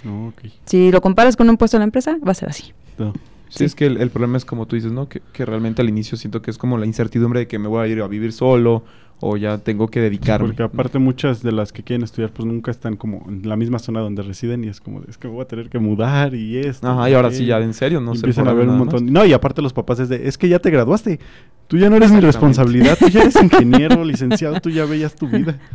[0.06, 0.30] Oh.
[0.66, 2.72] Si lo comparas con un puesto en la empresa, va a ser así.
[2.98, 3.14] No.
[3.48, 5.08] Sí, es que el, el problema es como tú dices, ¿no?
[5.08, 7.84] Que, que realmente al inicio siento que es como la incertidumbre de que me voy
[7.84, 8.84] a ir a vivir solo
[9.20, 10.46] o ya tengo que dedicarme.
[10.48, 13.80] Porque aparte muchas de las que quieren estudiar pues nunca están como en la misma
[13.80, 16.86] zona donde residen y es como, es que voy a tener que mudar y esto.
[16.88, 18.20] Ajá, y ahora sí, ya en serio, no Y sé.
[18.26, 18.78] empiezan a ver un más.
[18.78, 19.12] montón.
[19.12, 21.18] No, y aparte los papás es de, es que ya te graduaste.
[21.66, 25.26] Tú ya no eres mi responsabilidad, tú ya eres ingeniero, licenciado, tú ya veías tu
[25.28, 25.58] vida.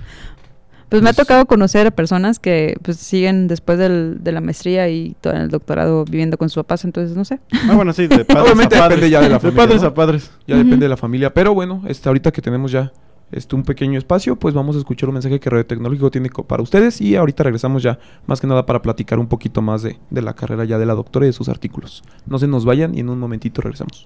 [0.93, 4.89] Pues me ha tocado conocer a personas que pues siguen después del, de la maestría
[4.89, 7.39] y todo el doctorado viviendo con sus papás, entonces no sé.
[7.67, 8.97] Ah, bueno, sí, de padres Obviamente a padres.
[8.97, 9.87] depende ya de la familia, padres ¿no?
[9.87, 10.31] a padres.
[10.45, 11.33] Ya depende de la familia.
[11.33, 12.93] Pero bueno, este, ahorita que tenemos ya
[13.31, 16.61] este, un pequeño espacio, pues vamos a escuchar un mensaje que Radio Tecnológico tiene para
[16.61, 17.01] ustedes.
[17.01, 20.35] Y ahorita regresamos ya, más que nada, para platicar un poquito más de, de la
[20.35, 22.03] carrera ya de la doctora y de sus artículos.
[22.27, 24.05] No se nos vayan y en un momentito regresamos.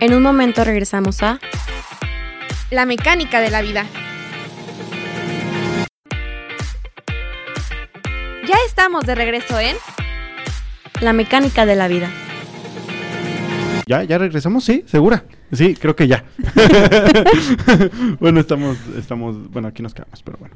[0.00, 1.38] En un momento regresamos a
[2.72, 3.86] La mecánica de la vida.
[8.46, 9.74] Ya estamos de regreso en
[11.00, 12.10] La mecánica de la vida.
[13.86, 14.04] ¿Ya?
[14.04, 14.64] ¿Ya regresamos?
[14.64, 15.24] Sí, segura.
[15.50, 16.24] Sí, creo que ya.
[18.20, 20.54] bueno, estamos, estamos, bueno, aquí nos quedamos, pero bueno.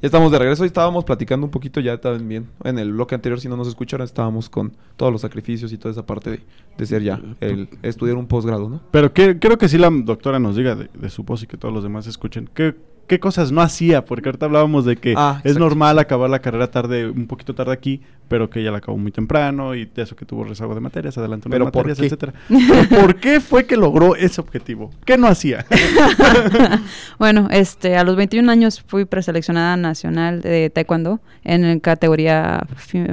[0.00, 2.48] Ya estamos de regreso y estábamos platicando un poquito ya también.
[2.64, 5.92] En el bloque anterior, si no nos escucharon, estábamos con todos los sacrificios y toda
[5.92, 6.40] esa parte de,
[6.78, 8.80] de ser ya, el estudiar un posgrado, ¿no?
[8.90, 11.58] Pero que, creo que sí la doctora nos diga de, de su voz y que
[11.58, 12.48] todos los demás escuchen.
[12.54, 12.74] ¿Qué,
[13.12, 14.06] qué cosas no hacía?
[14.06, 17.70] Porque ahorita hablábamos de que Ah, es normal acabar la carrera tarde, un poquito tarde
[17.74, 20.80] aquí, pero que ella la acabó muy temprano y de eso que tuvo rezago de
[20.80, 22.06] materias, adelantó unas ¿Pero por materias, qué?
[22.06, 22.32] etcétera.
[22.48, 24.90] ¿Pero ¿Por qué fue que logró ese objetivo?
[25.04, 25.66] ¿Qué no hacía?
[27.18, 32.62] Bueno, este, a los 21 años fui preseleccionada nacional de taekwondo en categoría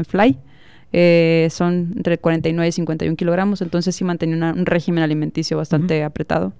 [0.07, 0.37] fly.
[0.91, 6.03] Eh, son entre 49 y 51 kilogramos, entonces sí mantenía una- un régimen alimenticio bastante
[6.03, 6.53] apretado.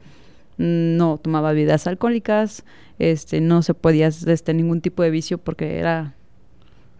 [0.60, 2.66] No tomaba bebidas alcohólicas,
[3.00, 6.14] este, no se podía este, ningún tipo de vicio porque era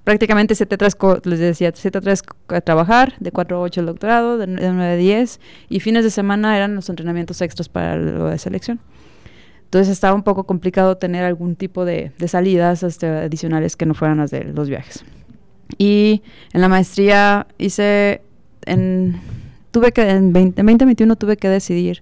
[0.06, 4.48] prácticamente 7-3, co- les decía, 7-3 a trabajar, de 4 a 8 el doctorado, de
[4.48, 8.80] 9 a 10, y fines de semana eran los entrenamientos extras para lo de selección.
[9.66, 13.94] Entonces estaba un poco complicado tener algún tipo de, de salidas este, adicionales que no
[13.94, 15.04] fueran las de los viajes.
[15.78, 18.22] Y en la maestría hice,
[18.66, 19.20] en,
[19.72, 22.02] tuve que, en 20, en 2021 tuve que decidir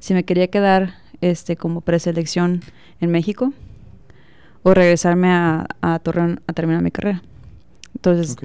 [0.00, 2.62] si me quería quedar este, como preselección
[3.00, 3.52] en México
[4.62, 7.22] o regresarme a, a Torreón a terminar mi carrera.
[7.94, 8.44] Entonces, Ok.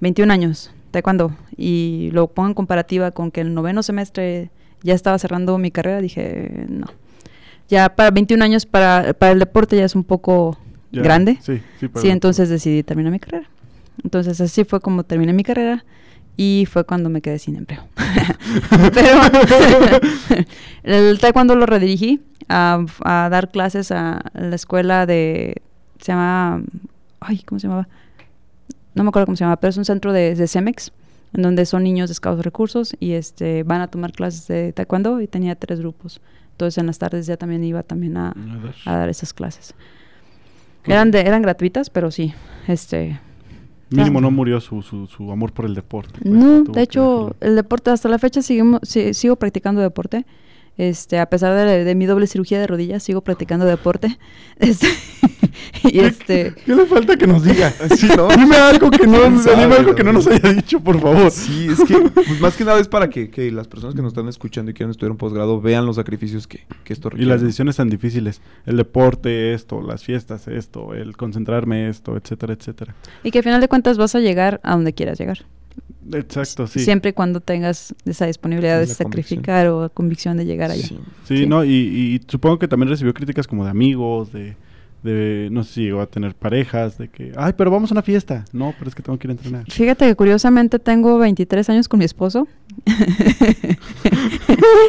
[0.00, 4.50] 21 años, taekwondo, y lo pongo en comparativa con que el noveno semestre
[4.82, 6.86] ya estaba cerrando mi carrera, dije, no.
[7.68, 10.56] Ya para 21 años para, para el deporte ya es un poco
[10.92, 11.38] Ya, grande.
[11.42, 13.48] Sí, sí, Sí, entonces decidí terminar mi carrera.
[14.04, 15.84] Entonces así fue como terminé mi carrera
[16.38, 17.82] y fue cuando me quedé sin empleo.
[18.94, 19.20] Pero
[20.84, 25.60] el taekwondo lo redirigí a, a dar clases a la escuela de,
[25.98, 26.62] se llama,
[27.18, 27.88] ay, ¿cómo se llamaba?
[28.94, 30.92] No me acuerdo cómo se llama, pero es un centro de, de CEMEX,
[31.34, 35.20] en donde son niños de escasos recursos y este van a tomar clases de taekwondo
[35.20, 36.20] y tenía tres grupos.
[36.52, 38.32] Entonces en las tardes ya también iba también a,
[38.86, 39.74] a dar esas clases.
[40.84, 42.32] Eran, de, eran gratuitas, pero sí,
[42.68, 43.20] este...
[43.90, 46.18] Mínimo no murió su, su, su amor por el deporte.
[46.22, 50.26] pues, No, de hecho, el deporte, hasta la fecha si- sigo practicando deporte.
[50.78, 54.18] Este, a pesar de, de mi doble cirugía de rodillas, sigo practicando deporte.
[54.60, 54.86] Este,
[55.84, 57.72] y este, ¿Qué le falta que nos diga?
[57.96, 58.28] Sí, ¿no?
[58.28, 61.30] Dime algo que no, ¿Quién sabe, dime algo que no nos haya dicho, por favor.
[61.30, 64.12] Sí, es que pues, más que nada es para que, que las personas que nos
[64.12, 67.30] están escuchando y quieren estudiar un posgrado vean los sacrificios que, que esto Y requiere.
[67.30, 67.46] las ¿no?
[67.46, 68.40] decisiones tan difíciles.
[68.66, 72.94] El deporte, esto, las fiestas, esto, el concentrarme, esto, etcétera, etcétera.
[73.24, 75.44] y que al final de cuentas vas a llegar a donde quieras llegar.
[76.12, 76.80] Exacto, sí.
[76.80, 79.10] Siempre y cuando tengas esa disponibilidad de La convicción.
[79.12, 80.82] sacrificar o convicción de llegar allá.
[80.86, 80.98] Sí.
[81.26, 81.46] Sí, Sí.
[81.46, 84.56] no, y, y supongo que también recibió críticas como de amigos, de,
[85.02, 88.02] de, no sé si llegó a tener parejas, de que, ay, pero vamos a una
[88.02, 88.44] fiesta.
[88.52, 89.64] No, pero es que tengo que ir a entrenar.
[89.70, 92.48] Fíjate que curiosamente tengo 23 años con mi esposo.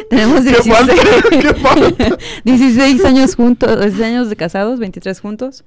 [0.08, 0.94] Tenemos ¿Qué 16, falta?
[1.30, 2.16] ¿Qué falta?
[2.44, 5.64] 16 años juntos, 16 años de casados, 23 juntos.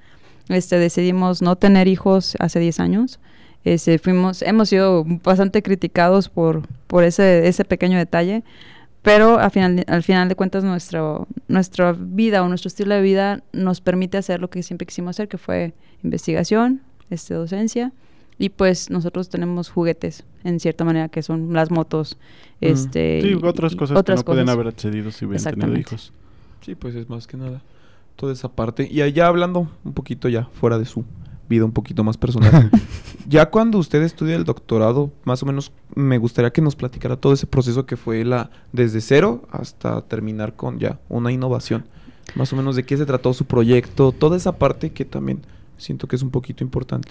[0.49, 3.19] Este, decidimos no tener hijos hace 10 años.
[3.65, 8.43] Este, fuimos, hemos sido bastante criticados por, por ese, ese pequeño detalle,
[9.01, 13.43] pero al final, al final de cuentas nuestro, nuestra vida o nuestro estilo de vida
[13.53, 15.73] nos permite hacer lo que siempre quisimos hacer, que fue
[16.03, 17.91] investigación, este, docencia,
[18.37, 22.17] y pues nosotros tenemos juguetes, en cierta manera, que son las motos,
[22.63, 22.65] Mm.
[22.65, 23.21] este...
[23.21, 26.13] Sí, otras y cosas otras que no pueden haber accedido si hubieran tenido hijos.
[26.61, 27.61] Sí, pues es más que nada
[28.15, 28.87] toda esa parte.
[28.89, 31.03] Y allá hablando un poquito ya fuera de su
[31.49, 32.69] vida un poquito más personal.
[33.27, 37.33] ya cuando usted estudia el doctorado, más o menos me gustaría que nos platicara todo
[37.33, 41.85] ese proceso que fue la desde cero hasta terminar con ya una innovación.
[42.35, 45.41] Más o menos de qué se trató su proyecto, toda esa parte que también
[45.77, 47.09] siento que es un poquito importante.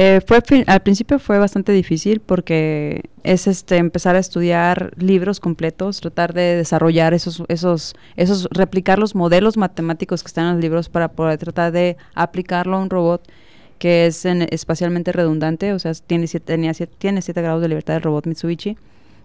[0.00, 6.00] Eh, fue al principio fue bastante difícil porque es este empezar a estudiar libros completos,
[6.00, 10.88] tratar de desarrollar esos esos esos replicar los modelos matemáticos que están en los libros
[10.88, 13.28] para poder tratar de aplicarlo a un robot
[13.78, 17.68] que es en- espacialmente redundante, o sea, tiene siete, tenía siete, tiene siete grados de
[17.68, 18.76] libertad el robot Mitsubishi.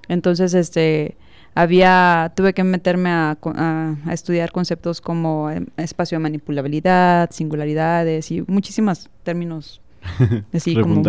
[0.07, 1.15] Entonces, este
[1.55, 7.29] había tuve que meterme a, co- a- a estudiar conceptos como em, espacio de manipulabilidad,
[7.31, 9.81] singularidades y muchísimos términos
[10.53, 11.03] así como muy,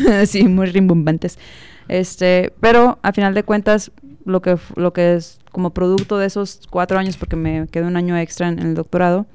[0.26, 1.38] sí, muy rimbombantes.
[1.88, 3.90] Este, pero a final de cuentas,
[4.24, 7.96] lo que, lo que es como producto de esos cuatro años, porque me quedé un
[7.96, 9.26] año extra en, en el doctorado,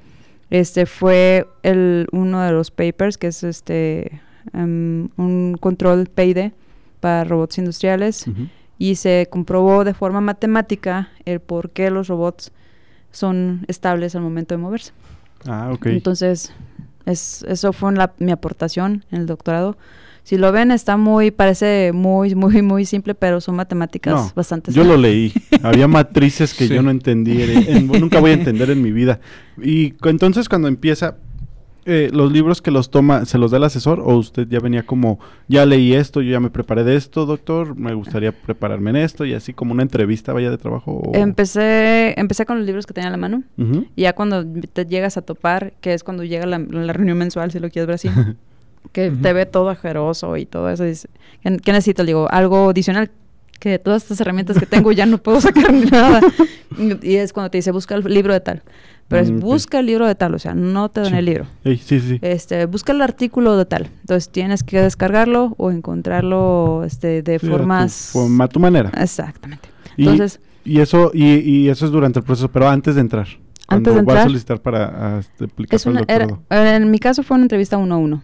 [0.50, 4.20] este fue el, uno de los papers, que es este
[4.52, 6.52] em, un control PID
[7.00, 8.26] para robots industriales,
[8.78, 12.52] y se comprobó de forma matemática el por qué los robots
[13.10, 14.92] son estables al momento de moverse.
[15.46, 15.86] Ah, ok.
[15.86, 16.52] Entonces,
[17.06, 19.76] es, eso fue la- mi aportación en el doctorado.
[20.26, 24.72] Si lo ven, está muy, parece muy, muy, muy simple, pero son matemáticas No, bastante
[24.72, 25.32] yo lo leí.
[25.62, 26.74] Había matrices que Sí.
[26.74, 29.20] yo no entendí, en- en- nunca voy a entender en mi vida.
[29.62, 31.18] Y entonces cuando empieza,
[31.84, 34.84] eh, los libros que los toma, ¿se los da el asesor o usted ya venía
[34.84, 38.96] como, ya leí esto, yo ya me preparé de esto, doctor, me gustaría prepararme en
[38.96, 40.90] esto y así como una entrevista vaya de trabajo?
[40.90, 43.44] o- Empecé, empecé con los libros que tenía a la mano.
[43.94, 47.52] Y ya cuando te llegas a topar, que es cuando llega la, la reunión mensual,
[47.52, 48.08] si lo quieres ver así,
[48.92, 51.08] que te ve todo ajeroso y todo eso, dice,
[51.42, 52.02] ¿qué, qué necesito?
[52.02, 53.10] Le digo, algo adicional,
[53.60, 56.20] que de todas estas herramientas que tengo ya no puedo sacar ni nada.
[57.02, 58.62] Y, es cuando te dice, busca el libro de tal.
[59.08, 61.16] Pero es, Mm, busca el libro de tal, o sea, no te dan Sí.
[61.16, 61.46] el libro.
[61.64, 62.18] Ey, sí, sí.
[62.22, 63.88] Este, busca el artículo de tal.
[64.00, 68.10] Entonces tienes que descargarlo o encontrarlo este, de Sí, a tu formas...
[68.12, 68.90] forma- a tu manera.
[69.00, 69.68] Exactamente.
[69.96, 73.28] Y- Entonces, Y eso, y, y eso es durante el proceso, pero antes de entrar.
[73.28, 74.22] Antes cuando de va a entrar.
[74.24, 77.76] solicitar para a, este, aplicar Es para el era- en mi caso fue una entrevista
[77.78, 78.22] uno a uno.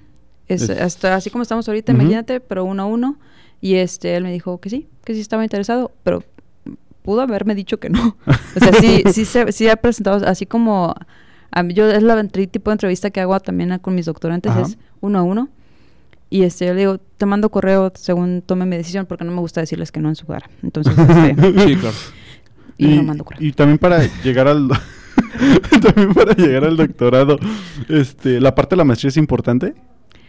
[0.54, 2.00] Es, hasta así como estamos ahorita, Ujú.
[2.02, 3.18] imagínate, pero uno a uno.
[3.60, 6.24] Y este, él me dijo que sí, que sí estaba interesado, pero
[7.02, 8.16] pudo haberme dicho que no.
[8.26, 10.94] O sea, sí, sí, se, sí ha presentado, así como
[11.50, 14.50] a mí, yo es la el tipo de entrevista que hago también con mis doctorantes,
[14.50, 14.62] Ajá.
[14.62, 15.48] es uno a uno.
[16.30, 19.40] Y este, yo le digo, te mando correo según tome mi decisión, porque no me
[19.40, 20.48] gusta decirles que no en su cara.
[20.62, 21.34] Entonces, este,
[21.66, 21.96] Sí, claro.
[22.78, 23.46] y, no mando correo.
[23.46, 24.68] y también para llegar al
[25.82, 27.38] también para llegar al doctorado,
[27.88, 29.74] este, la parte de la maestría es importante.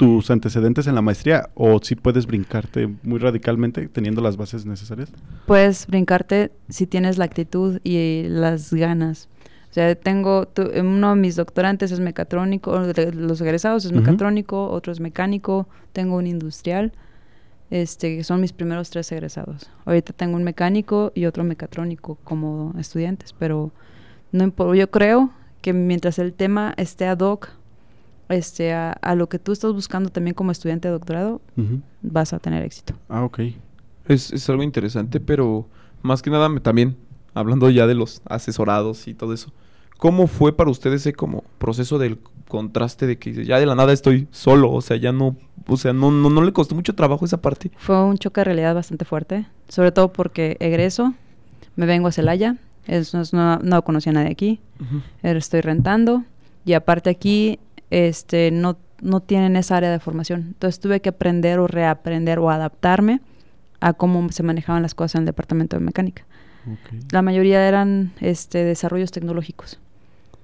[0.04, 5.10] ¿Tus antecedentes en la maestría o si puedes brincarte muy radicalmente teniendo las bases necesarias?
[5.46, 9.30] puedes brincarte si tienes la actitud y las ganas.
[9.70, 14.70] O sea, tengo, tu- uno de mis doctorantes es mecatrónico, de los egresados es mecatrónico,
[14.70, 16.92] otro es mecánico, tengo un industrial,
[17.72, 19.70] este, que son mis primeros tres egresados.
[19.86, 23.72] Ahorita tengo un mecánico y otro mecatrónico como estudiantes, pero
[24.34, 27.50] no yo creo que mientras el tema esté ad hoc
[28.30, 31.42] este, a, a lo que tú estás buscando también como estudiante de doctorado,
[32.02, 32.94] vas a tener éxito.
[33.10, 33.40] Ah, ok.
[34.08, 35.68] Es, es algo interesante, pero
[36.02, 36.98] más que nada me- también,
[37.34, 39.52] hablando ya de los asesorados y todo eso,
[39.98, 43.76] ¿cómo fue para usted ese como proceso del contraste de que dice, ya de la
[43.76, 44.72] nada estoy solo?
[44.72, 47.72] O sea, ya no, o sea, no, no, no le costó mucho trabajo esa parte.
[47.78, 51.14] Fue un choque de realidad bastante fuerte, sobre todo porque egreso,
[51.76, 54.60] me vengo a Celaya, es, no, no, no conocía a nadie aquí,
[55.24, 56.24] estoy rentando
[56.66, 57.60] y aparte aquí
[57.94, 60.42] este, no, no tienen esa área de formación.
[60.48, 63.22] Entonces tuve que aprender o reaprender o adaptarme
[63.80, 66.26] a cómo se manejaban las cosas en el departamento de mecánica.
[67.12, 69.80] La mayoría eran este, desarrollos tecnológicos.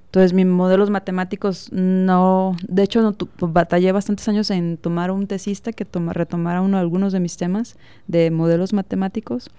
[0.08, 2.56] Entonces, mis modelos matemáticos no...
[2.68, 6.78] De hecho, no tu- batallé bastantes años en tomar un tesista que toma, retomara uno,
[6.78, 9.50] algunos de mis temas de modelos matemáticos.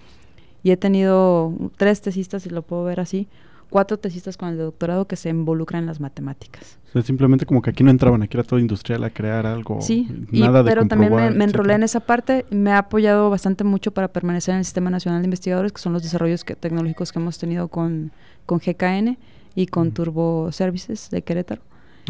[0.61, 3.27] Y he tenido tres tesistas, si lo puedo ver así,
[3.71, 6.77] cuatro tesistas con el doctorado que se involucran en las matemáticas.
[6.89, 9.81] O sea, simplemente como que aquí no entraban, aquí era todo industrial a crear algo.
[9.81, 12.45] Sí, y- nada de pero también me, me enrolé en esa parte.
[12.51, 15.93] Me ha apoyado bastante mucho para permanecer en el Sistema Nacional de Investigadores, que son
[15.93, 18.11] los desarrollos que- tecnológicos que hemos tenido con,
[18.45, 19.17] con GKN
[19.55, 19.91] y con.
[19.93, 21.61] Turbo Services de Querétaro.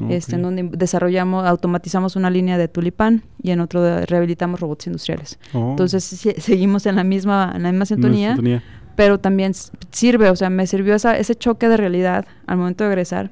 [0.09, 4.87] Este, en donde desarrollamos, automatizamos una línea de tulipán y en otro de- rehabilitamos robots
[4.87, 5.37] industriales.
[5.53, 6.03] Oh, Entonces
[6.37, 8.61] seguimos en la misma, en la misma no, sintonía.
[9.01, 9.53] Pero también
[9.91, 13.31] sirve, o sea, me sirvió esa, ese choque de realidad al momento de egresar.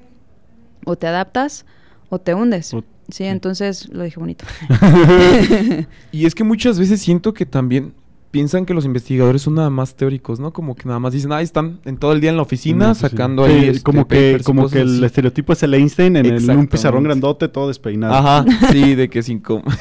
[0.83, 1.63] O te adaptas
[2.09, 2.73] o te hundes.
[2.73, 3.25] O- sí.
[3.25, 4.45] entonces lo dije bonito.
[6.11, 7.93] Y es que muchas veces siento que también
[8.31, 10.53] piensan que los investigadores son nada más teóricos, ¿no?
[10.53, 12.93] Como que nada más dicen, ah, están en todo el día en la oficina No,
[12.95, 13.01] sí.
[13.01, 13.67] sacando Sí, ahí.
[13.69, 15.05] este, como que, como que el así".
[15.05, 18.13] estereotipo es el Einstein en, el- en un pizarrón grandote, todo despeinado.
[18.13, 19.63] Ajá, sí, de que sin com-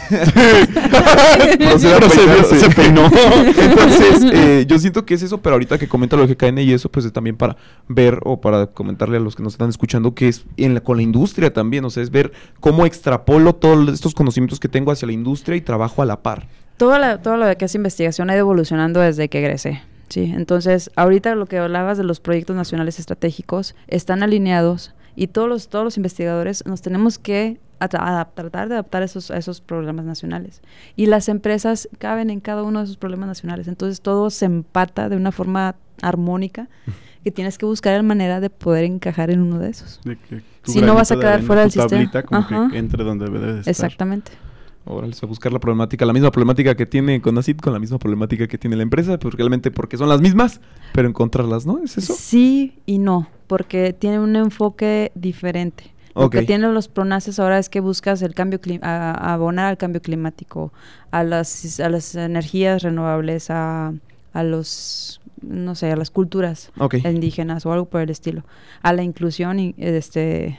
[1.61, 2.61] No se, Procede a peinarse.
[2.61, 3.03] se peinó.
[3.47, 6.73] Entonces, eh, yo siento que es eso, pero ahorita que comenta lo de GKN y
[6.73, 7.57] eso, pues es también para
[7.89, 10.97] ver o para comentarle a los que nos están escuchando que es en la- con
[10.97, 15.07] la industria también, o sea, es ver cómo extrapolo todos estos conocimientos que tengo hacia
[15.07, 16.47] la industria y trabajo a la par.
[16.79, 19.83] Todo, la- todo lo que es investigación ha ido evolucionando desde que egresé.
[20.09, 25.49] Sí, entonces ahorita lo que hablabas de los proyectos nacionales estratégicos están alineados y todos
[25.51, 30.63] los, todos los investigadores nos tenemos que tratar de adaptar esos, a esos problemas nacionales.
[30.97, 33.69] Y las empresas caben en cada uno de esos problemas nacionales.
[33.69, 36.69] Entonces todo se empata de una forma armónica
[37.25, 40.01] que tienes que buscar la manera de poder encajar en uno de esos.
[40.05, 40.17] De
[40.65, 42.23] Si no vas a quedar arena, fuera del tu tablita, sistema.
[42.23, 42.69] como Ajá.
[42.73, 43.71] que entre donde debe de estar.
[43.71, 44.33] Exactamente.
[44.91, 48.47] Órale, a buscar la problemática, la misma problemática que tiene Conacit con la misma problemática
[48.49, 50.61] que tiene la empresa, pues realmente porque son las mismas,
[50.93, 51.79] pero encontrarlas, ¿no?
[51.85, 52.15] ¿Es eso?
[52.17, 55.93] Sí y no, porque tiene un enfoque diferente.
[56.15, 59.77] Lo que tienen los pronaces ahora es que buscas el cambio a, a abonar al
[59.77, 60.73] cambio climático,
[61.11, 63.93] a las, a las energías renovables, a,
[64.33, 66.73] a los no sé, a las culturas
[67.09, 68.43] indígenas o algo por el estilo,
[68.83, 70.59] a la inclusión y este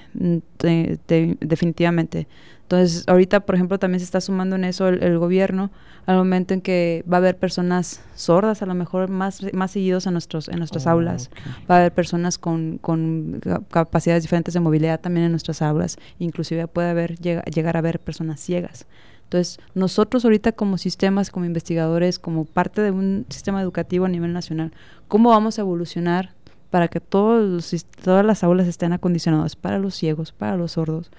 [0.57, 2.27] te- te- definitivamente.
[2.69, 5.71] Entonces, ahorita, por ejemplo, también se está sumando en eso el, el gobierno
[6.05, 10.05] al momento en que va a haber personas sordas, a lo mejor más, más seguidos
[10.05, 11.32] en, nuestros, en nuestras Oh, aulas.
[11.69, 15.97] Va a haber personas con, con ca- capacidades diferentes de movilidad también en nuestras aulas.
[16.19, 18.86] Inclusive puede haber, llega- llegar a haber personas ciegas.
[19.23, 24.32] Entonces, nosotros ahorita como sistemas, como investigadores, como parte de un sistema educativo a nivel
[24.32, 24.73] nacional,
[25.08, 26.34] ¿cómo vamos a evolucionar
[26.69, 31.10] para que todos los todas las aulas estén acondicionadas para los ciegos, para los sordos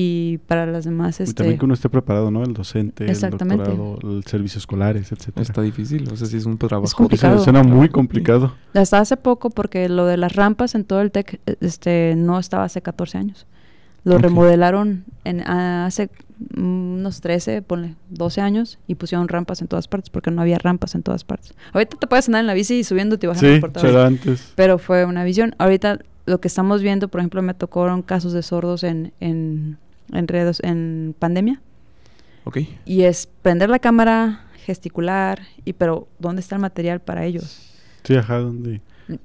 [0.00, 1.18] y para las demás?
[1.18, 2.44] Y Este, también que uno esté preparado, ¿no?
[2.44, 5.42] El docente, el doctorado, el servicio escolares, etcétera.
[5.42, 6.84] Está difícil, o sea, sí es un trabajo.
[6.84, 7.42] Eso complicado.
[7.42, 8.54] suena muy complicado.
[8.74, 12.38] Hasta hace poco, porque lo de las rampas en todo el TEC eh, este, no
[12.38, 13.46] estaba hace 14 años.
[14.04, 16.08] Lo remodelaron en, hace
[16.54, 20.58] mm, unos 13, ponle, 12 años y pusieron rampas en todas partes porque no había
[20.58, 21.54] rampas en todas partes.
[21.72, 24.52] Ahorita te puedes andar en la bici y subiéndote y bajando Sí, por todas antes.
[24.54, 25.54] Pero fue una visión.
[25.58, 29.78] Ahorita lo que estamos viendo, por ejemplo, me tocaron casos de sordos en, en,
[30.12, 31.60] en, redes, en pandemia
[32.44, 32.58] Ok.
[32.84, 37.72] y es prender la cámara, gesticular, y pero ¿dónde está el material para ellos?
[38.04, 38.80] Sí, ajá, donde...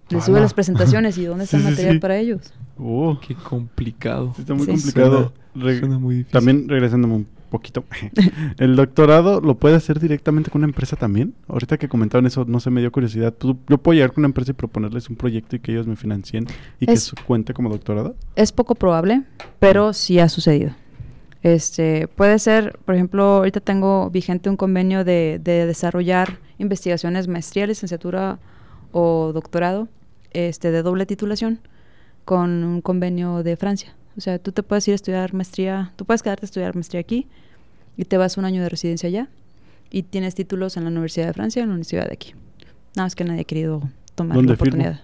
[0.09, 1.99] Les Ah, sube las presentaciones y ¿dónde está Sí, el sí, material sí.
[1.99, 2.53] para ellos?
[2.77, 4.33] Oh, Qué complicado.
[4.35, 4.71] sí, está muy Sí.
[4.71, 5.33] complicado.
[5.53, 6.31] Suena, Re- suena muy difícil.
[6.33, 7.85] También regresándome un poquito.
[8.59, 11.33] ¿El doctorado lo puede hacer directamente con una empresa también?
[11.47, 13.33] Ahorita que comentaban eso, no sé, me dio curiosidad.
[13.33, 15.95] ¿Tú- ¿Yo puedo llegar con una empresa y proponerles un proyecto y que ellos me
[15.95, 16.45] financien
[16.81, 18.15] y que Es- eso cuente como doctorado?
[18.35, 19.23] Es poco probable,
[19.59, 20.71] pero sí ha sucedido.
[21.41, 27.67] Este, puede ser, por ejemplo, ahorita tengo vigente un convenio de, de desarrollar investigaciones, maestría,
[27.67, 28.39] licenciatura
[28.91, 29.89] o doctorado,
[30.31, 31.59] este, de doble titulación,
[32.25, 33.93] con un convenio de Francia.
[34.17, 37.01] O sea, tú te puedes ir a estudiar maestría, tú puedes quedarte a estudiar maestría
[37.01, 37.27] aquí
[37.97, 39.27] y te vas un año de residencia allá
[39.89, 42.33] y tienes títulos en la Universidad de Francia y en la Universidad de aquí.
[42.95, 43.81] Nada más que nadie ha querido
[44.15, 45.01] tomar la oportunidad.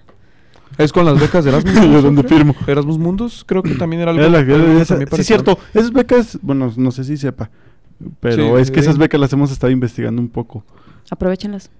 [0.77, 1.73] Es con las becas de Erasmus.
[1.81, 2.55] Mundus, dónde firmo.
[2.67, 4.21] Erasmus Mundus, creo que también era algo.
[4.23, 5.57] Era la- algo era esa- sí, cierto.
[5.73, 7.49] Esas becas, bueno, no sé si sepa,
[8.19, 10.63] pero Sí, es que esas becas las hemos estado investigando un poco.
[11.09, 11.71] Aprovechenlas.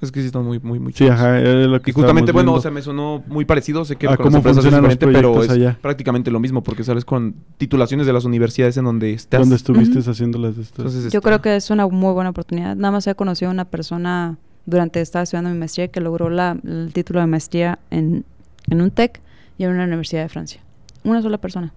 [0.00, 2.44] Es que sí están muy, muy, muy Sí, ajá, era lo que Y justamente, estábamos
[2.44, 3.84] bueno, o sea, me sonó muy parecido.
[3.84, 5.78] Sé que A con las cómo empresas es funcionan los diferente, pero es proyectos allá.
[5.80, 9.40] prácticamente lo mismo porque sales con titulaciones de las universidades en donde estás.
[9.40, 10.78] ¿Dónde estuviste haciendo las de estas?
[10.78, 12.76] Entonces, Yo creo que es una muy buena oportunidad.
[12.76, 16.58] Nada más he conocido a una persona durante estaba estudiando mi maestría que logró la,
[16.64, 18.24] el título de maestría en,
[18.68, 19.22] en un TEC
[19.56, 20.60] y en una universidad de Francia.
[21.04, 21.72] Una sola persona.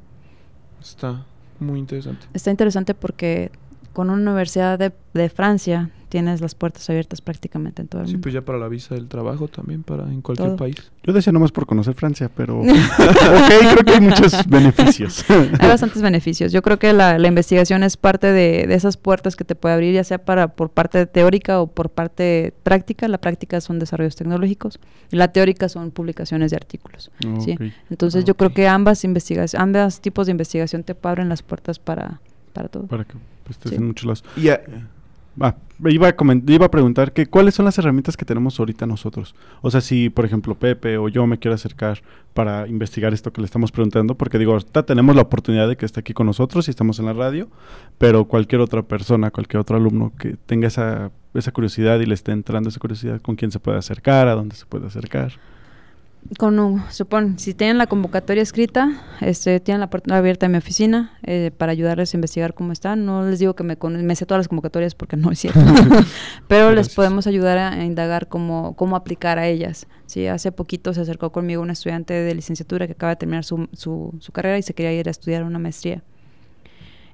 [0.82, 1.24] está
[1.60, 2.26] muy interesante.
[2.34, 3.52] Está interesante porque
[4.00, 8.14] con una universidad de, de Francia tienes las puertas abiertas prácticamente en todo el Sí,
[8.14, 8.24] mundo.
[8.24, 10.58] pues ya para la visa del trabajo también, para en cualquier Todo.
[10.58, 10.76] país.
[11.04, 12.62] Yo decía nomás por conocer Francia, pero...
[12.62, 15.26] ok, creo que hay muchos beneficios.
[15.30, 16.54] Hay bastantes beneficios.
[16.54, 19.76] Yo creo que la, la investigación es parte de, de esas puertas que te puede
[19.76, 23.10] abrir, ya sea para por parte teórica o por parte práctica.
[23.10, 24.80] La práctica son desarrollos tecnológicos
[25.12, 27.12] y la teórica son publicaciones de artículos.
[27.42, 27.58] Sí.
[27.90, 32.22] Entonces yo creo que ambas investigaciones, ambos tipos de investigación te abren las puertas para,
[32.50, 32.88] para todo.
[32.88, 33.78] Para que pues, estés Sí.
[33.78, 34.24] en muchos lados.
[34.38, 34.50] Y
[35.42, 35.56] Ah,
[35.88, 36.16] iba, a
[36.48, 39.36] iba a preguntar que cuáles son las herramientas que tenemos ahorita nosotros.
[39.62, 42.02] O sea, si por ejemplo Pepe o yo me quiero acercar
[42.34, 45.86] para investigar esto que le estamos preguntando, porque digo, ahorita tenemos la oportunidad de que
[45.86, 47.48] esté aquí con nosotros y estamos en la radio,
[47.98, 52.34] pero cualquier otra persona, cualquier otro alumno que tenga esa, esa curiosidad y le esté
[52.34, 54.28] entrando esa curiosidad, ¿con quién se puede acercar?
[54.28, 55.34] ¿A dónde se puede acercar?
[56.38, 56.84] Con un,
[57.38, 61.72] si tienen la convocatoria escrita, este, tienen la puerta abierta en mi oficina eh, para
[61.72, 63.04] ayudarles a investigar cómo están.
[63.04, 65.60] No les digo que me, con- me sé todas las convocatorias porque no es cierto,
[66.48, 69.88] pero les podemos ayudar a, a indagar cómo, cómo aplicar a ellas.
[70.06, 73.68] Sí, hace poquito se acercó conmigo una estudiante de licenciatura que acaba de terminar su,
[73.74, 76.04] su, su carrera y se quería ir a estudiar una maestría.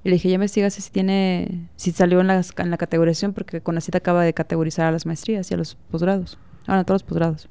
[0.04, 3.62] Y le dije, ya investigaste si tiene, si salió en, las, en la categorización, porque
[3.62, 6.38] con la cita acaba de categorizar a las maestrías y a los posgrados.
[6.68, 7.48] Ahora, a todos los posgrados.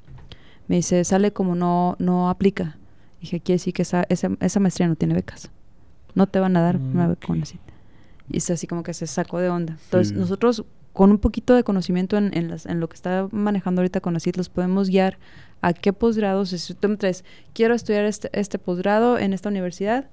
[0.67, 2.77] Me dice, sale como no, no aplica.
[3.21, 5.51] Dije, quiere decir que esa, esa, esa maestría no tiene becas.
[6.15, 7.39] No te van a dar una beca con Ok.
[7.41, 7.73] la cita.
[8.29, 9.77] Y es así como que se sacó de onda.
[9.85, 10.15] Entonces, Sí.
[10.15, 13.99] nosotros con un poquito de conocimiento en, en, las, en lo que está manejando ahorita
[13.99, 15.17] con la CIT, los podemos guiar
[15.61, 16.49] a qué posgrados.
[16.49, 20.07] Si tú me traes, quiero estudiar este, este posgrado en esta universidad,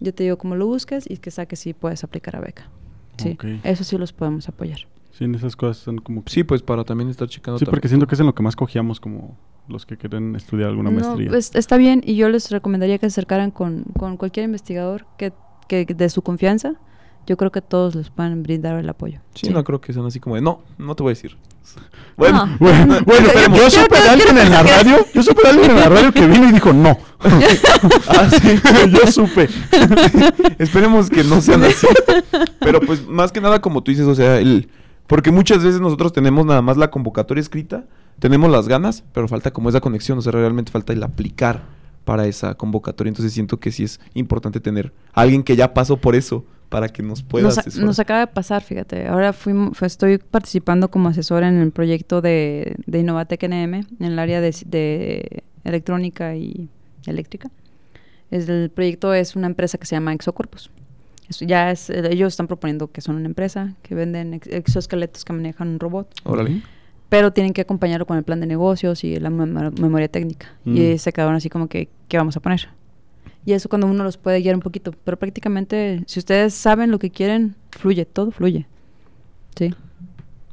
[0.00, 2.68] yo te digo cómo lo busques y que saques si puedes aplicar a beca.
[3.16, 4.78] Sí, eso sí los podemos apoyar.
[5.18, 6.22] Sí, en esas cosas son como...
[6.26, 7.58] sí, pues para también estar checando.
[7.58, 10.36] Sí, también porque siento que es en lo que más cogíamos como los que quieren
[10.36, 11.28] estudiar alguna No, maestría.
[11.28, 15.32] pues, está bien y yo les recomendaría que se acercaran con, con cualquier investigador que,
[15.66, 16.74] que de su confianza.
[17.26, 19.20] Yo creo que todos les pueden brindar el apoyo.
[19.34, 21.36] Sí, no creo que sean así como de, no, no te voy a decir.
[22.16, 22.56] Bueno, No.
[22.58, 25.70] Bueno, No, bueno, yo- yo, supe de alguien en la radio, yo supe de alguien
[25.72, 26.96] en la radio que vino y dijo no.
[28.08, 28.58] Ah, sí.
[28.92, 29.48] yo supe.
[30.58, 31.86] Esperemos que no sean así.
[32.60, 34.68] Pero pues más que nada como tú dices, o sea, el
[35.08, 37.84] porque muchas veces nosotros tenemos nada más la convocatoria escrita,
[38.20, 41.62] tenemos las ganas, pero falta como esa conexión, o sea, realmente falta el aplicar
[42.04, 43.08] para esa convocatoria.
[43.10, 46.88] Entonces siento que sí es importante tener a alguien que ya pasó por eso para
[46.88, 47.86] que nos pueda Nos, asesorar.
[47.86, 49.08] nos acaba de pasar, fíjate.
[49.08, 54.18] Ahora fue- estoy participando como asesora en el proyecto de, de Innovatec NM, en el
[54.18, 56.68] área de, de electrónica y
[57.06, 57.50] eléctrica.
[58.30, 60.70] Es, el proyecto es una empresa que se llama Exocorpus.
[61.28, 65.24] Eso ya es, eh, ellos están proponiendo que son una empresa, que venden ex- exoesqueletos
[65.24, 66.62] que manejan un robot, Órale.
[67.10, 70.46] pero tienen que acompañarlo con el plan de negocios y la mem- memoria técnica.
[70.64, 70.76] Mm.
[70.76, 72.68] Y se quedaron así como que, ¿qué vamos a poner?
[73.44, 74.92] Y eso cuando uno los puede guiar un poquito.
[75.04, 78.66] Pero prácticamente, si ustedes saben lo que quieren, fluye, todo fluye.
[79.56, 79.74] Sí.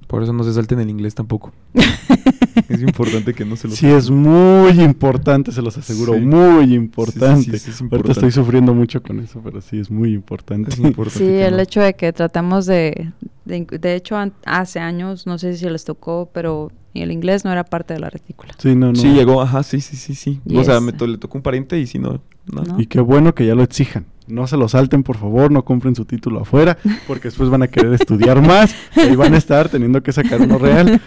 [0.08, 1.52] Por eso no se salten el inglés tampoco.
[2.70, 6.20] es importante que no se lo Sí, es muy importante, se los aseguro, Sí.
[6.22, 7.44] muy importante.
[7.44, 8.12] Sí, sí, sí, es Ahorita importante.
[8.12, 10.72] estoy sufriendo mucho con eso, pero sí es muy importante.
[10.72, 13.12] Es importante Sí, el no- hecho de que tratamos de...
[13.46, 17.94] De, hecho, hace años, no sé si les tocó, pero el inglés no era parte
[17.94, 18.54] de la retícula.
[18.58, 18.96] Sí, no, no.
[18.96, 20.42] Sí, llegó, ajá, sí, sí, sí, sí.
[20.56, 22.64] O sea, me to- le tocó un pariente y si no, no.
[22.64, 22.80] ¿no?
[22.82, 24.06] Y qué bueno que ya lo exijan.
[24.28, 27.68] No se lo salten, por favor, no compren su título afuera, porque después van a
[27.68, 28.74] querer estudiar más
[29.12, 31.00] y van a estar teniendo que sacar uno real.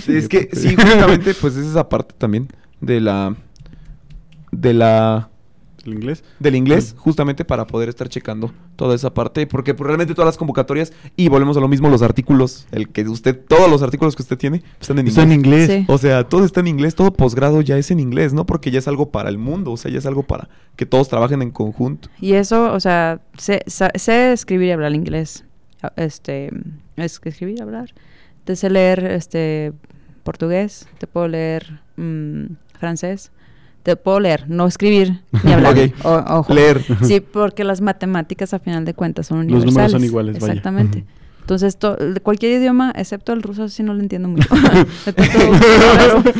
[0.00, 2.48] Sí, es que sí, justamente, pues es esa parte también
[2.80, 3.36] de la...
[4.52, 5.28] De la...
[5.86, 6.22] ¿El inglés?
[6.38, 10.36] Del inglés, justamente para poder estar checando toda esa parte, porque pues, realmente todas las
[10.36, 14.20] convocatorias, y volvemos a lo mismo, los artículos, el que usted, todos los artículos que
[14.22, 15.24] usted tiene, están en inglés.
[15.24, 15.66] en inglés.
[15.70, 15.84] Sí.
[15.88, 18.44] O sea, todo está en inglés, todo posgrado ya es en inglés, ¿no?
[18.44, 21.08] Porque ya es algo para el mundo, o sea, ya es algo para que todos
[21.08, 22.10] trabajen en conjunto.
[22.20, 25.44] Y eso, o sea, sé, sa- sé escribir y hablar inglés.
[25.82, 26.50] A- Este,
[26.96, 27.94] es escribir y hablar.
[28.50, 29.72] Te sé leer este
[30.24, 32.46] portugués, te puedo leer mm,
[32.80, 33.30] francés,
[33.84, 35.76] te puedo leer, no escribir ni hablar.
[36.02, 36.52] O- ojo.
[36.52, 36.80] Leer.
[37.04, 39.72] Sí, porque las matemáticas a final de cuentas son Los universales.
[39.72, 40.46] números son iguales, vaya.
[40.54, 41.04] Exactamente.
[41.42, 44.48] Entonces, to- cualquier idioma, excepto el ruso, sí no lo entiendo mucho.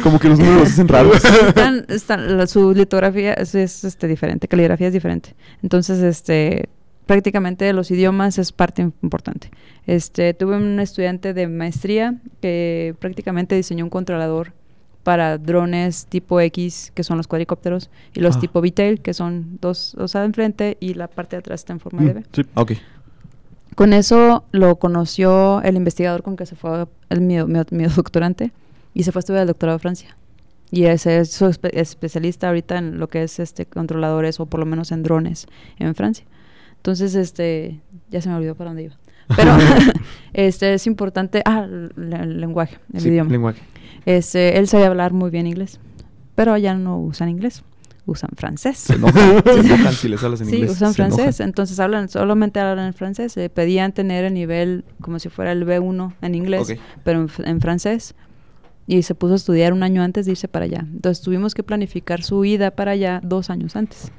[0.03, 1.25] Como que los números hacen raros.
[1.25, 5.37] están, están- la- su litografía es, es, este, diferente, caligrafía es diferente.
[5.63, 6.69] Entonces, este,
[7.07, 9.51] prácticamente los idiomas es parte importante.
[9.87, 14.53] Este, tuve un estudiante de maestría que prácticamente diseñó un controlador
[15.03, 18.41] para drones tipo X, que son los cuadricópteros, y los Ah.
[18.41, 21.73] tipo V-tail, que son dos, o sea, de enfrente y la parte de atrás está
[21.73, 22.21] en forma de V.
[22.21, 22.43] Mm, sí.
[22.55, 22.73] ok.
[23.75, 28.53] Con eso lo conoció el investigador con que se fue el, mi, mi- mi doctorante
[28.95, 30.17] y se fue a estudiar el doctorado a Francia.
[30.71, 34.61] Y ese es su espe- especialista ahorita en lo que es este controladores o por
[34.61, 35.47] lo menos en drones
[35.79, 36.27] en Francia.
[36.81, 38.95] Entonces, este, ya se me olvidó para dónde iba.
[39.37, 39.53] Pero
[40.33, 43.31] este es importante, ah, el, el lenguaje, el Sí, idioma.
[43.31, 43.61] lenguaje.
[44.07, 45.79] Este, él sabía hablar muy bien inglés,
[46.35, 47.63] pero allá no usan inglés,
[48.07, 48.79] usan francés.
[48.79, 50.71] Se enojan, se enojan si les hablas en Sí, inglés.
[50.73, 51.11] usan enojan.
[51.13, 53.37] francés, entonces hablan, solamente hablan en francés.
[53.37, 56.75] eh, pedían tener el nivel como si fuera el B1 en inglés,
[57.05, 58.15] pero en, en francés.
[58.87, 60.81] Y se puso a estudiar un año antes de irse para allá.
[60.81, 64.11] Entonces tuvimos que planificar su ida para allá dos años antes.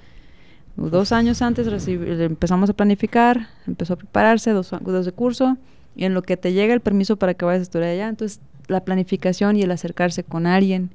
[0.76, 5.58] Dos años antes empezamos a planificar, empezó a prepararse, dos, dos de curso,
[5.96, 8.40] y en lo que te llega el permiso para que vayas a estudiar allá, entonces
[8.68, 10.92] la planificación y el acercarse con alguien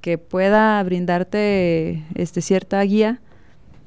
[0.00, 3.20] que pueda brindarte este, cierta guía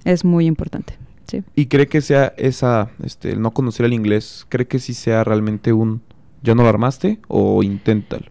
[0.06, 0.94] es muy importante.
[1.28, 1.44] Sí.
[1.56, 5.24] ¿Y cree que sea esa, este, el no conocer el inglés, cree que sí sea
[5.24, 6.02] realmente un,
[6.44, 8.26] ya no lo armaste o inténtalo?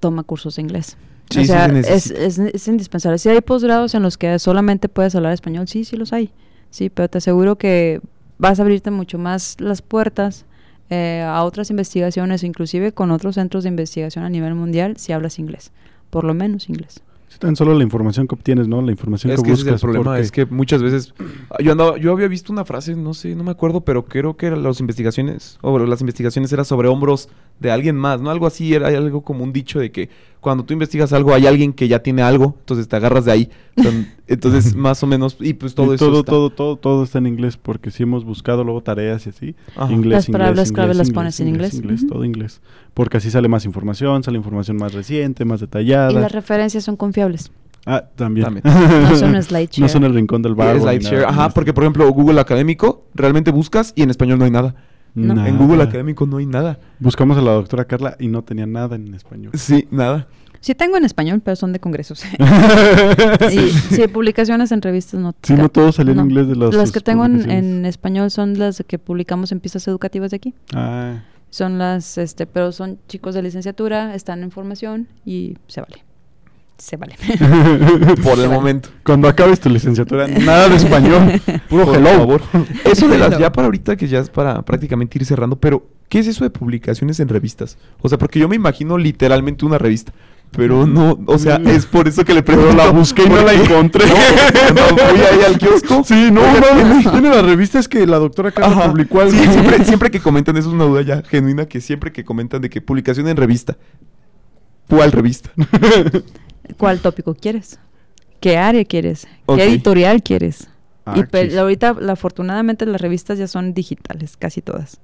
[0.00, 0.96] Toma cursos de inglés.
[1.30, 3.18] Sí, o sí sea, se es, es, es indispensable.
[3.18, 6.30] Si hay posgrados en los que solamente puedes hablar español, sí, sí los hay.
[6.70, 8.00] Sí, pero te aseguro que
[8.38, 10.44] vas a abrirte mucho más las puertas
[10.90, 15.38] eh, a otras investigaciones, inclusive con otros centros de investigación a nivel mundial, si hablas
[15.38, 15.72] inglés.
[16.10, 17.00] Por lo menos inglés.
[17.28, 18.80] Sí, tan solo la información que obtienes, ¿no?
[18.82, 19.66] La información Es que buscas.
[19.66, 21.14] es el problema, porque- es que muchas veces
[21.60, 24.46] yo andaba, yo había visto una frase, no sé, no me acuerdo, pero creo que
[24.46, 28.30] eran las investigaciones, o las investigaciones era sobre hombros de alguien más, ¿no?
[28.30, 30.10] Algo así, era algo como un dicho de que
[30.44, 33.50] cuando tú investigas algo hay alguien que ya tiene algo, entonces te agarras de ahí.
[34.28, 36.30] Entonces, más o menos, y pues todo y eso todo, está.
[36.30, 39.92] todo, todo, todo está en inglés, porque si hemos buscado luego tareas y así, Ajá.
[39.92, 42.06] inglés, Las palabras clave inglés, las pones en inglés.
[42.06, 42.60] todo inglés.
[42.94, 46.12] Porque así sale más información, sale información más reciente, más Y detallada.
[46.12, 47.50] las referencias son confiables.
[47.86, 48.44] Ah, también.
[48.44, 48.64] También.
[48.64, 49.80] No son SlideShare.
[49.80, 53.50] No son el rincón del Y SlideShare, nada, Ajá, porque por ejemplo Google Académico, realmente
[53.50, 54.74] buscas y en español no hay nada.
[55.14, 55.46] No.
[55.46, 56.78] En Google Académico no hay nada.
[56.98, 59.52] Buscamos a la doctora Carla y no tenía nada en español.
[59.54, 60.26] Sí, nada.
[60.60, 62.24] Sí tengo en español, pero son de congresos.
[63.52, 65.34] y sí, publicaciones en revistas no.
[65.42, 68.58] Sí, no todo salió en inglés de los Las sus que tengo en, español son
[68.58, 70.54] las que publicamos en piezas educativas de aquí.
[70.74, 76.02] Ah, Son las, este, pero son chicos de licenciatura, están en formación y se vale.
[76.78, 77.16] Se vale.
[78.22, 78.88] Por el momento.
[79.04, 81.40] Cuando acabes tu licenciatura, nada de español.
[81.68, 82.10] Puro Por hello.
[82.10, 82.42] favor.
[82.84, 86.18] Eso de las, ya para ahorita que ya es para prácticamente ir cerrando, pero ¿qué
[86.18, 87.78] es eso de publicaciones en revistas?
[88.00, 90.12] O sea, porque yo me imagino literalmente una revista.
[90.50, 92.74] pero no, o sea, es por eso que le pregunto.
[92.74, 94.04] la busqué y no la encontré.
[94.06, 96.02] No, no, fui ahí al kiosco.
[96.04, 99.32] Sí, no, no, tiene la revista es que la doctora Carla publicó algo.
[99.32, 102.60] Sí, siempre, siempre que comentan, eso es una duda ya genuina, que siempre que comentan
[102.60, 103.76] de que publicación en revista.
[104.88, 105.50] ¿Cuál revista?
[106.78, 107.78] ¿Cuál tópico quieres?
[108.40, 109.26] ¿Qué área quieres?
[109.46, 110.68] ¿Qué editorial quieres?
[111.06, 111.56] Ah, y chis.
[111.58, 115.00] ahorita, la- afortunadamente, las revistas ya son digitales, casi todas.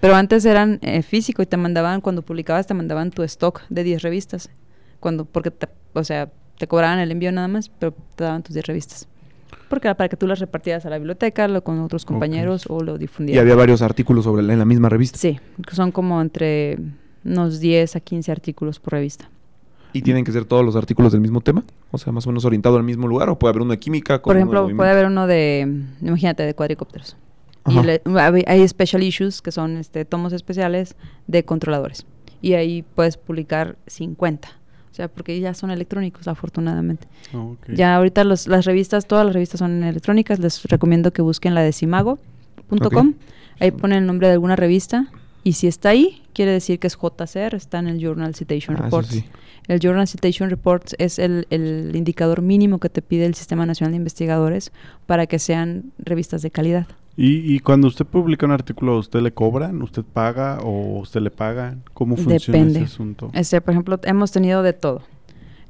[0.00, 3.84] Pero antes eran eh, físico y te mandaban, cuando publicabas, te mandaban tu stock de
[3.84, 4.50] 10 revistas.
[5.00, 8.54] Cuando, porque, te- o sea, te cobraban el envío nada más, pero te daban tus
[8.54, 9.08] 10 revistas.
[9.68, 12.80] Porque era para que tú las repartieras a la biblioteca, lo, con otros compañeros o
[12.82, 13.42] lo Y difundieras.
[13.42, 15.18] había varios artículos sobre la- en la misma revista.
[15.18, 15.38] Sí,
[15.72, 16.78] son como entre
[17.24, 19.30] unos 10 a 15 artículos por revista.
[19.94, 21.64] ¿Y tienen que ser todos los artículos del mismo tema?
[21.90, 23.30] O sea, más o menos orientado al mismo lugar.
[23.30, 24.20] ¿O puede haber uno de química?
[24.20, 27.16] con Por uno de ejemplo, puede haber uno de, imagínate, de cuadricópteros.
[27.66, 28.02] Y le-
[28.46, 30.96] hay- special issues, que son este, tomos especiales
[31.28, 32.04] de controladores.
[32.42, 34.48] Y ahí puedes publicar 50.
[34.90, 37.08] O sea, porque ya son electrónicos, afortunadamente.
[37.32, 37.70] Ok.
[37.74, 40.38] Ya ahorita los- las revistas, todas las revistas son electrónicas.
[40.40, 43.08] Les recomiendo que busquen la de simago.com.
[43.10, 43.14] Ok.
[43.60, 45.06] Ahí ponen el nombre de alguna revista.
[45.42, 48.80] Y si está ahí, quiere decir que es JCR, está en el Journal Citation Ah,
[48.80, 49.08] eso Reports.
[49.08, 49.24] sí.
[49.66, 53.92] El Journal Citation Reports es el, el indicador mínimo que te pide el Sistema Nacional
[53.92, 54.72] de Investigadores
[55.06, 56.86] para que sean revistas de calidad.
[57.16, 59.80] ¿Y, y cuando usted publica un artículo, ¿a ¿usted le cobran?
[59.82, 61.76] ¿Usted paga o usted le paga?
[61.92, 62.80] ¿Cómo funciona Depende.
[62.80, 63.30] ese asunto?
[63.32, 65.02] Este, por ejemplo, hemos tenido de todo.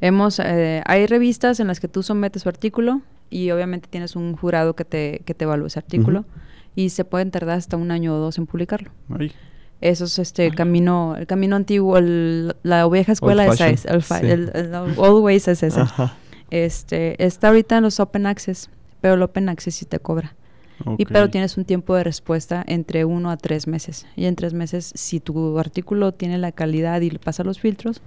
[0.01, 4.37] Hemos, eh, hay revistas en las que tú sometes tu artículo y obviamente tienes un
[4.37, 6.25] jurado que te, que te evalúa ese artículo
[6.75, 8.91] y se pueden tardar hasta un año o dos en publicarlo.
[9.11, 9.33] Ay,
[9.85, 14.03] Eso es este camino, el camino antiguo, el- la vieja escuela esa fashion, es, el,
[14.03, 14.15] sí.
[14.27, 15.81] el- el old ways es ese.
[15.81, 16.17] Ajá.
[16.51, 18.71] Este, está ahorita en los open access,
[19.01, 20.35] pero el open access sí te cobra.
[20.99, 24.07] Y pero tienes un tiempo de respuesta entre uno a tres meses.
[24.17, 28.01] Y en tres meses, si tu artículo tiene la calidad y le pasa los filtros,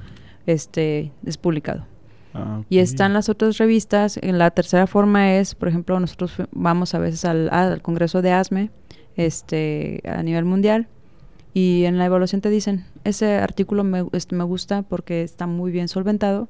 [0.46, 1.86] este es publicado.
[2.34, 4.18] Ah, Y están las otras revistas.
[4.22, 8.32] En la tercera forma es, por ejemplo, nosotros vamos a veces al, al congreso de
[8.34, 8.70] ASME,
[9.16, 10.88] este, a nivel mundial,
[11.60, 15.72] y en la evaluación te dicen, ese artículo me, este, me gusta porque está muy
[15.72, 16.50] bien solventado,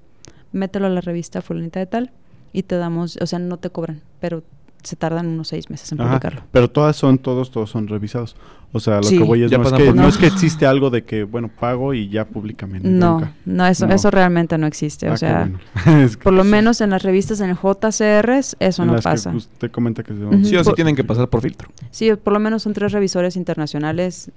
[0.51, 2.11] mételo a la revista fulanita de tal,
[2.51, 4.43] y te damos, o sea, no te cobran, pero
[4.83, 6.41] se tardan unos seis meses en Ajá, publicarlo.
[6.51, 8.35] Pero todas son, todos, todos son revisados.
[8.73, 9.17] O sea, lo Sí.
[9.17, 10.07] que voy es, no es que, no No.
[10.07, 12.79] es que existe algo de que, bueno, pago y ya públicame.
[12.81, 13.93] No, no, eso, No.
[13.95, 15.07] eso realmente no existe.
[15.07, 15.59] Ah, o qué sea, bueno.
[16.05, 18.93] Es que por lo sí, menos en las revistas, en el JCRs, eso en no
[18.95, 19.31] las que pasa.
[19.31, 20.19] usted comenta que se.
[20.49, 21.69] Sí o sí Por- tienen que pasar por filtro.
[21.91, 24.31] Sí, por lo menos son tres revisores internacionales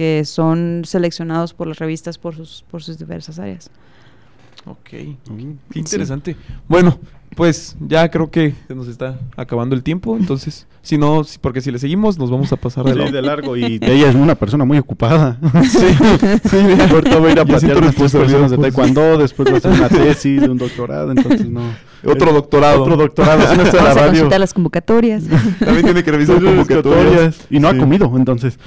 [0.00, 3.70] que son seleccionados por las revistas por sus, por sus diversas áreas.
[4.64, 4.94] Ok.
[5.28, 5.52] Mm.
[5.70, 6.36] Qué interesante.
[6.66, 6.98] Bueno,
[7.36, 10.16] pues ya creo que se nos está acabando el tiempo.
[10.18, 13.10] Entonces, si no, si- porque si le seguimos, nos vamos a pasar de Sí, la
[13.10, 15.38] de largo y ella es una persona muy ocupada.
[15.62, 15.86] Sí,
[16.48, 16.88] sí, mira.
[16.90, 19.70] Ahorita voy a ir a siento unas tres personas de taekwondo, después va a hacer
[19.72, 21.62] una tesis de un doctorado, entonces no.
[22.04, 22.82] Otro Eh, doctorado.
[22.82, 24.28] Otro doctorado, si no está en la radio.
[24.38, 25.24] las convocatorias.
[25.58, 27.40] También tiene que revisar Entonces, convocatorias.
[27.50, 27.76] Y no Sí.
[27.76, 28.58] ha comido, entonces.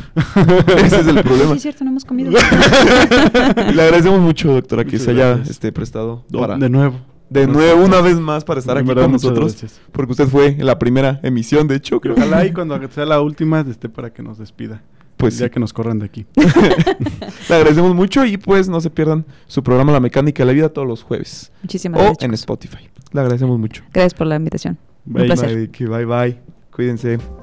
[0.77, 1.55] Ese es el sí, problema.
[1.55, 2.31] es cierto, no hemos comido.
[2.31, 5.49] Le agradecemos mucho, doctora, que Muchas se haya gracias.
[5.49, 6.95] este, prestado para- De nuevo.
[7.33, 9.51] De No, nuevo no, una vez más para estar aquí verdad, con muchas nosotros.
[9.53, 9.81] gracias.
[9.91, 12.13] Porque usted fue en la primera emisión, de hecho, creo.
[12.15, 14.81] Ojalá y cuando sea la última esté para que nos despida.
[15.17, 15.51] Pues ya sí.
[15.51, 16.25] que nos corran de aquí.
[16.35, 20.69] Le agradecemos mucho y pues no se pierdan su programa La Mecánica de la Vida
[20.69, 21.51] todos los jueves.
[21.61, 22.23] Muchísimas O gracias.
[22.23, 22.39] en chicos.
[22.41, 22.89] Spotify.
[23.11, 23.83] Le agradecemos mucho.
[23.93, 24.77] Gracias por la invitación.
[25.05, 25.55] Bye, Un placer.
[25.55, 26.37] Bye, que bye bye.
[26.71, 27.42] Cuídense.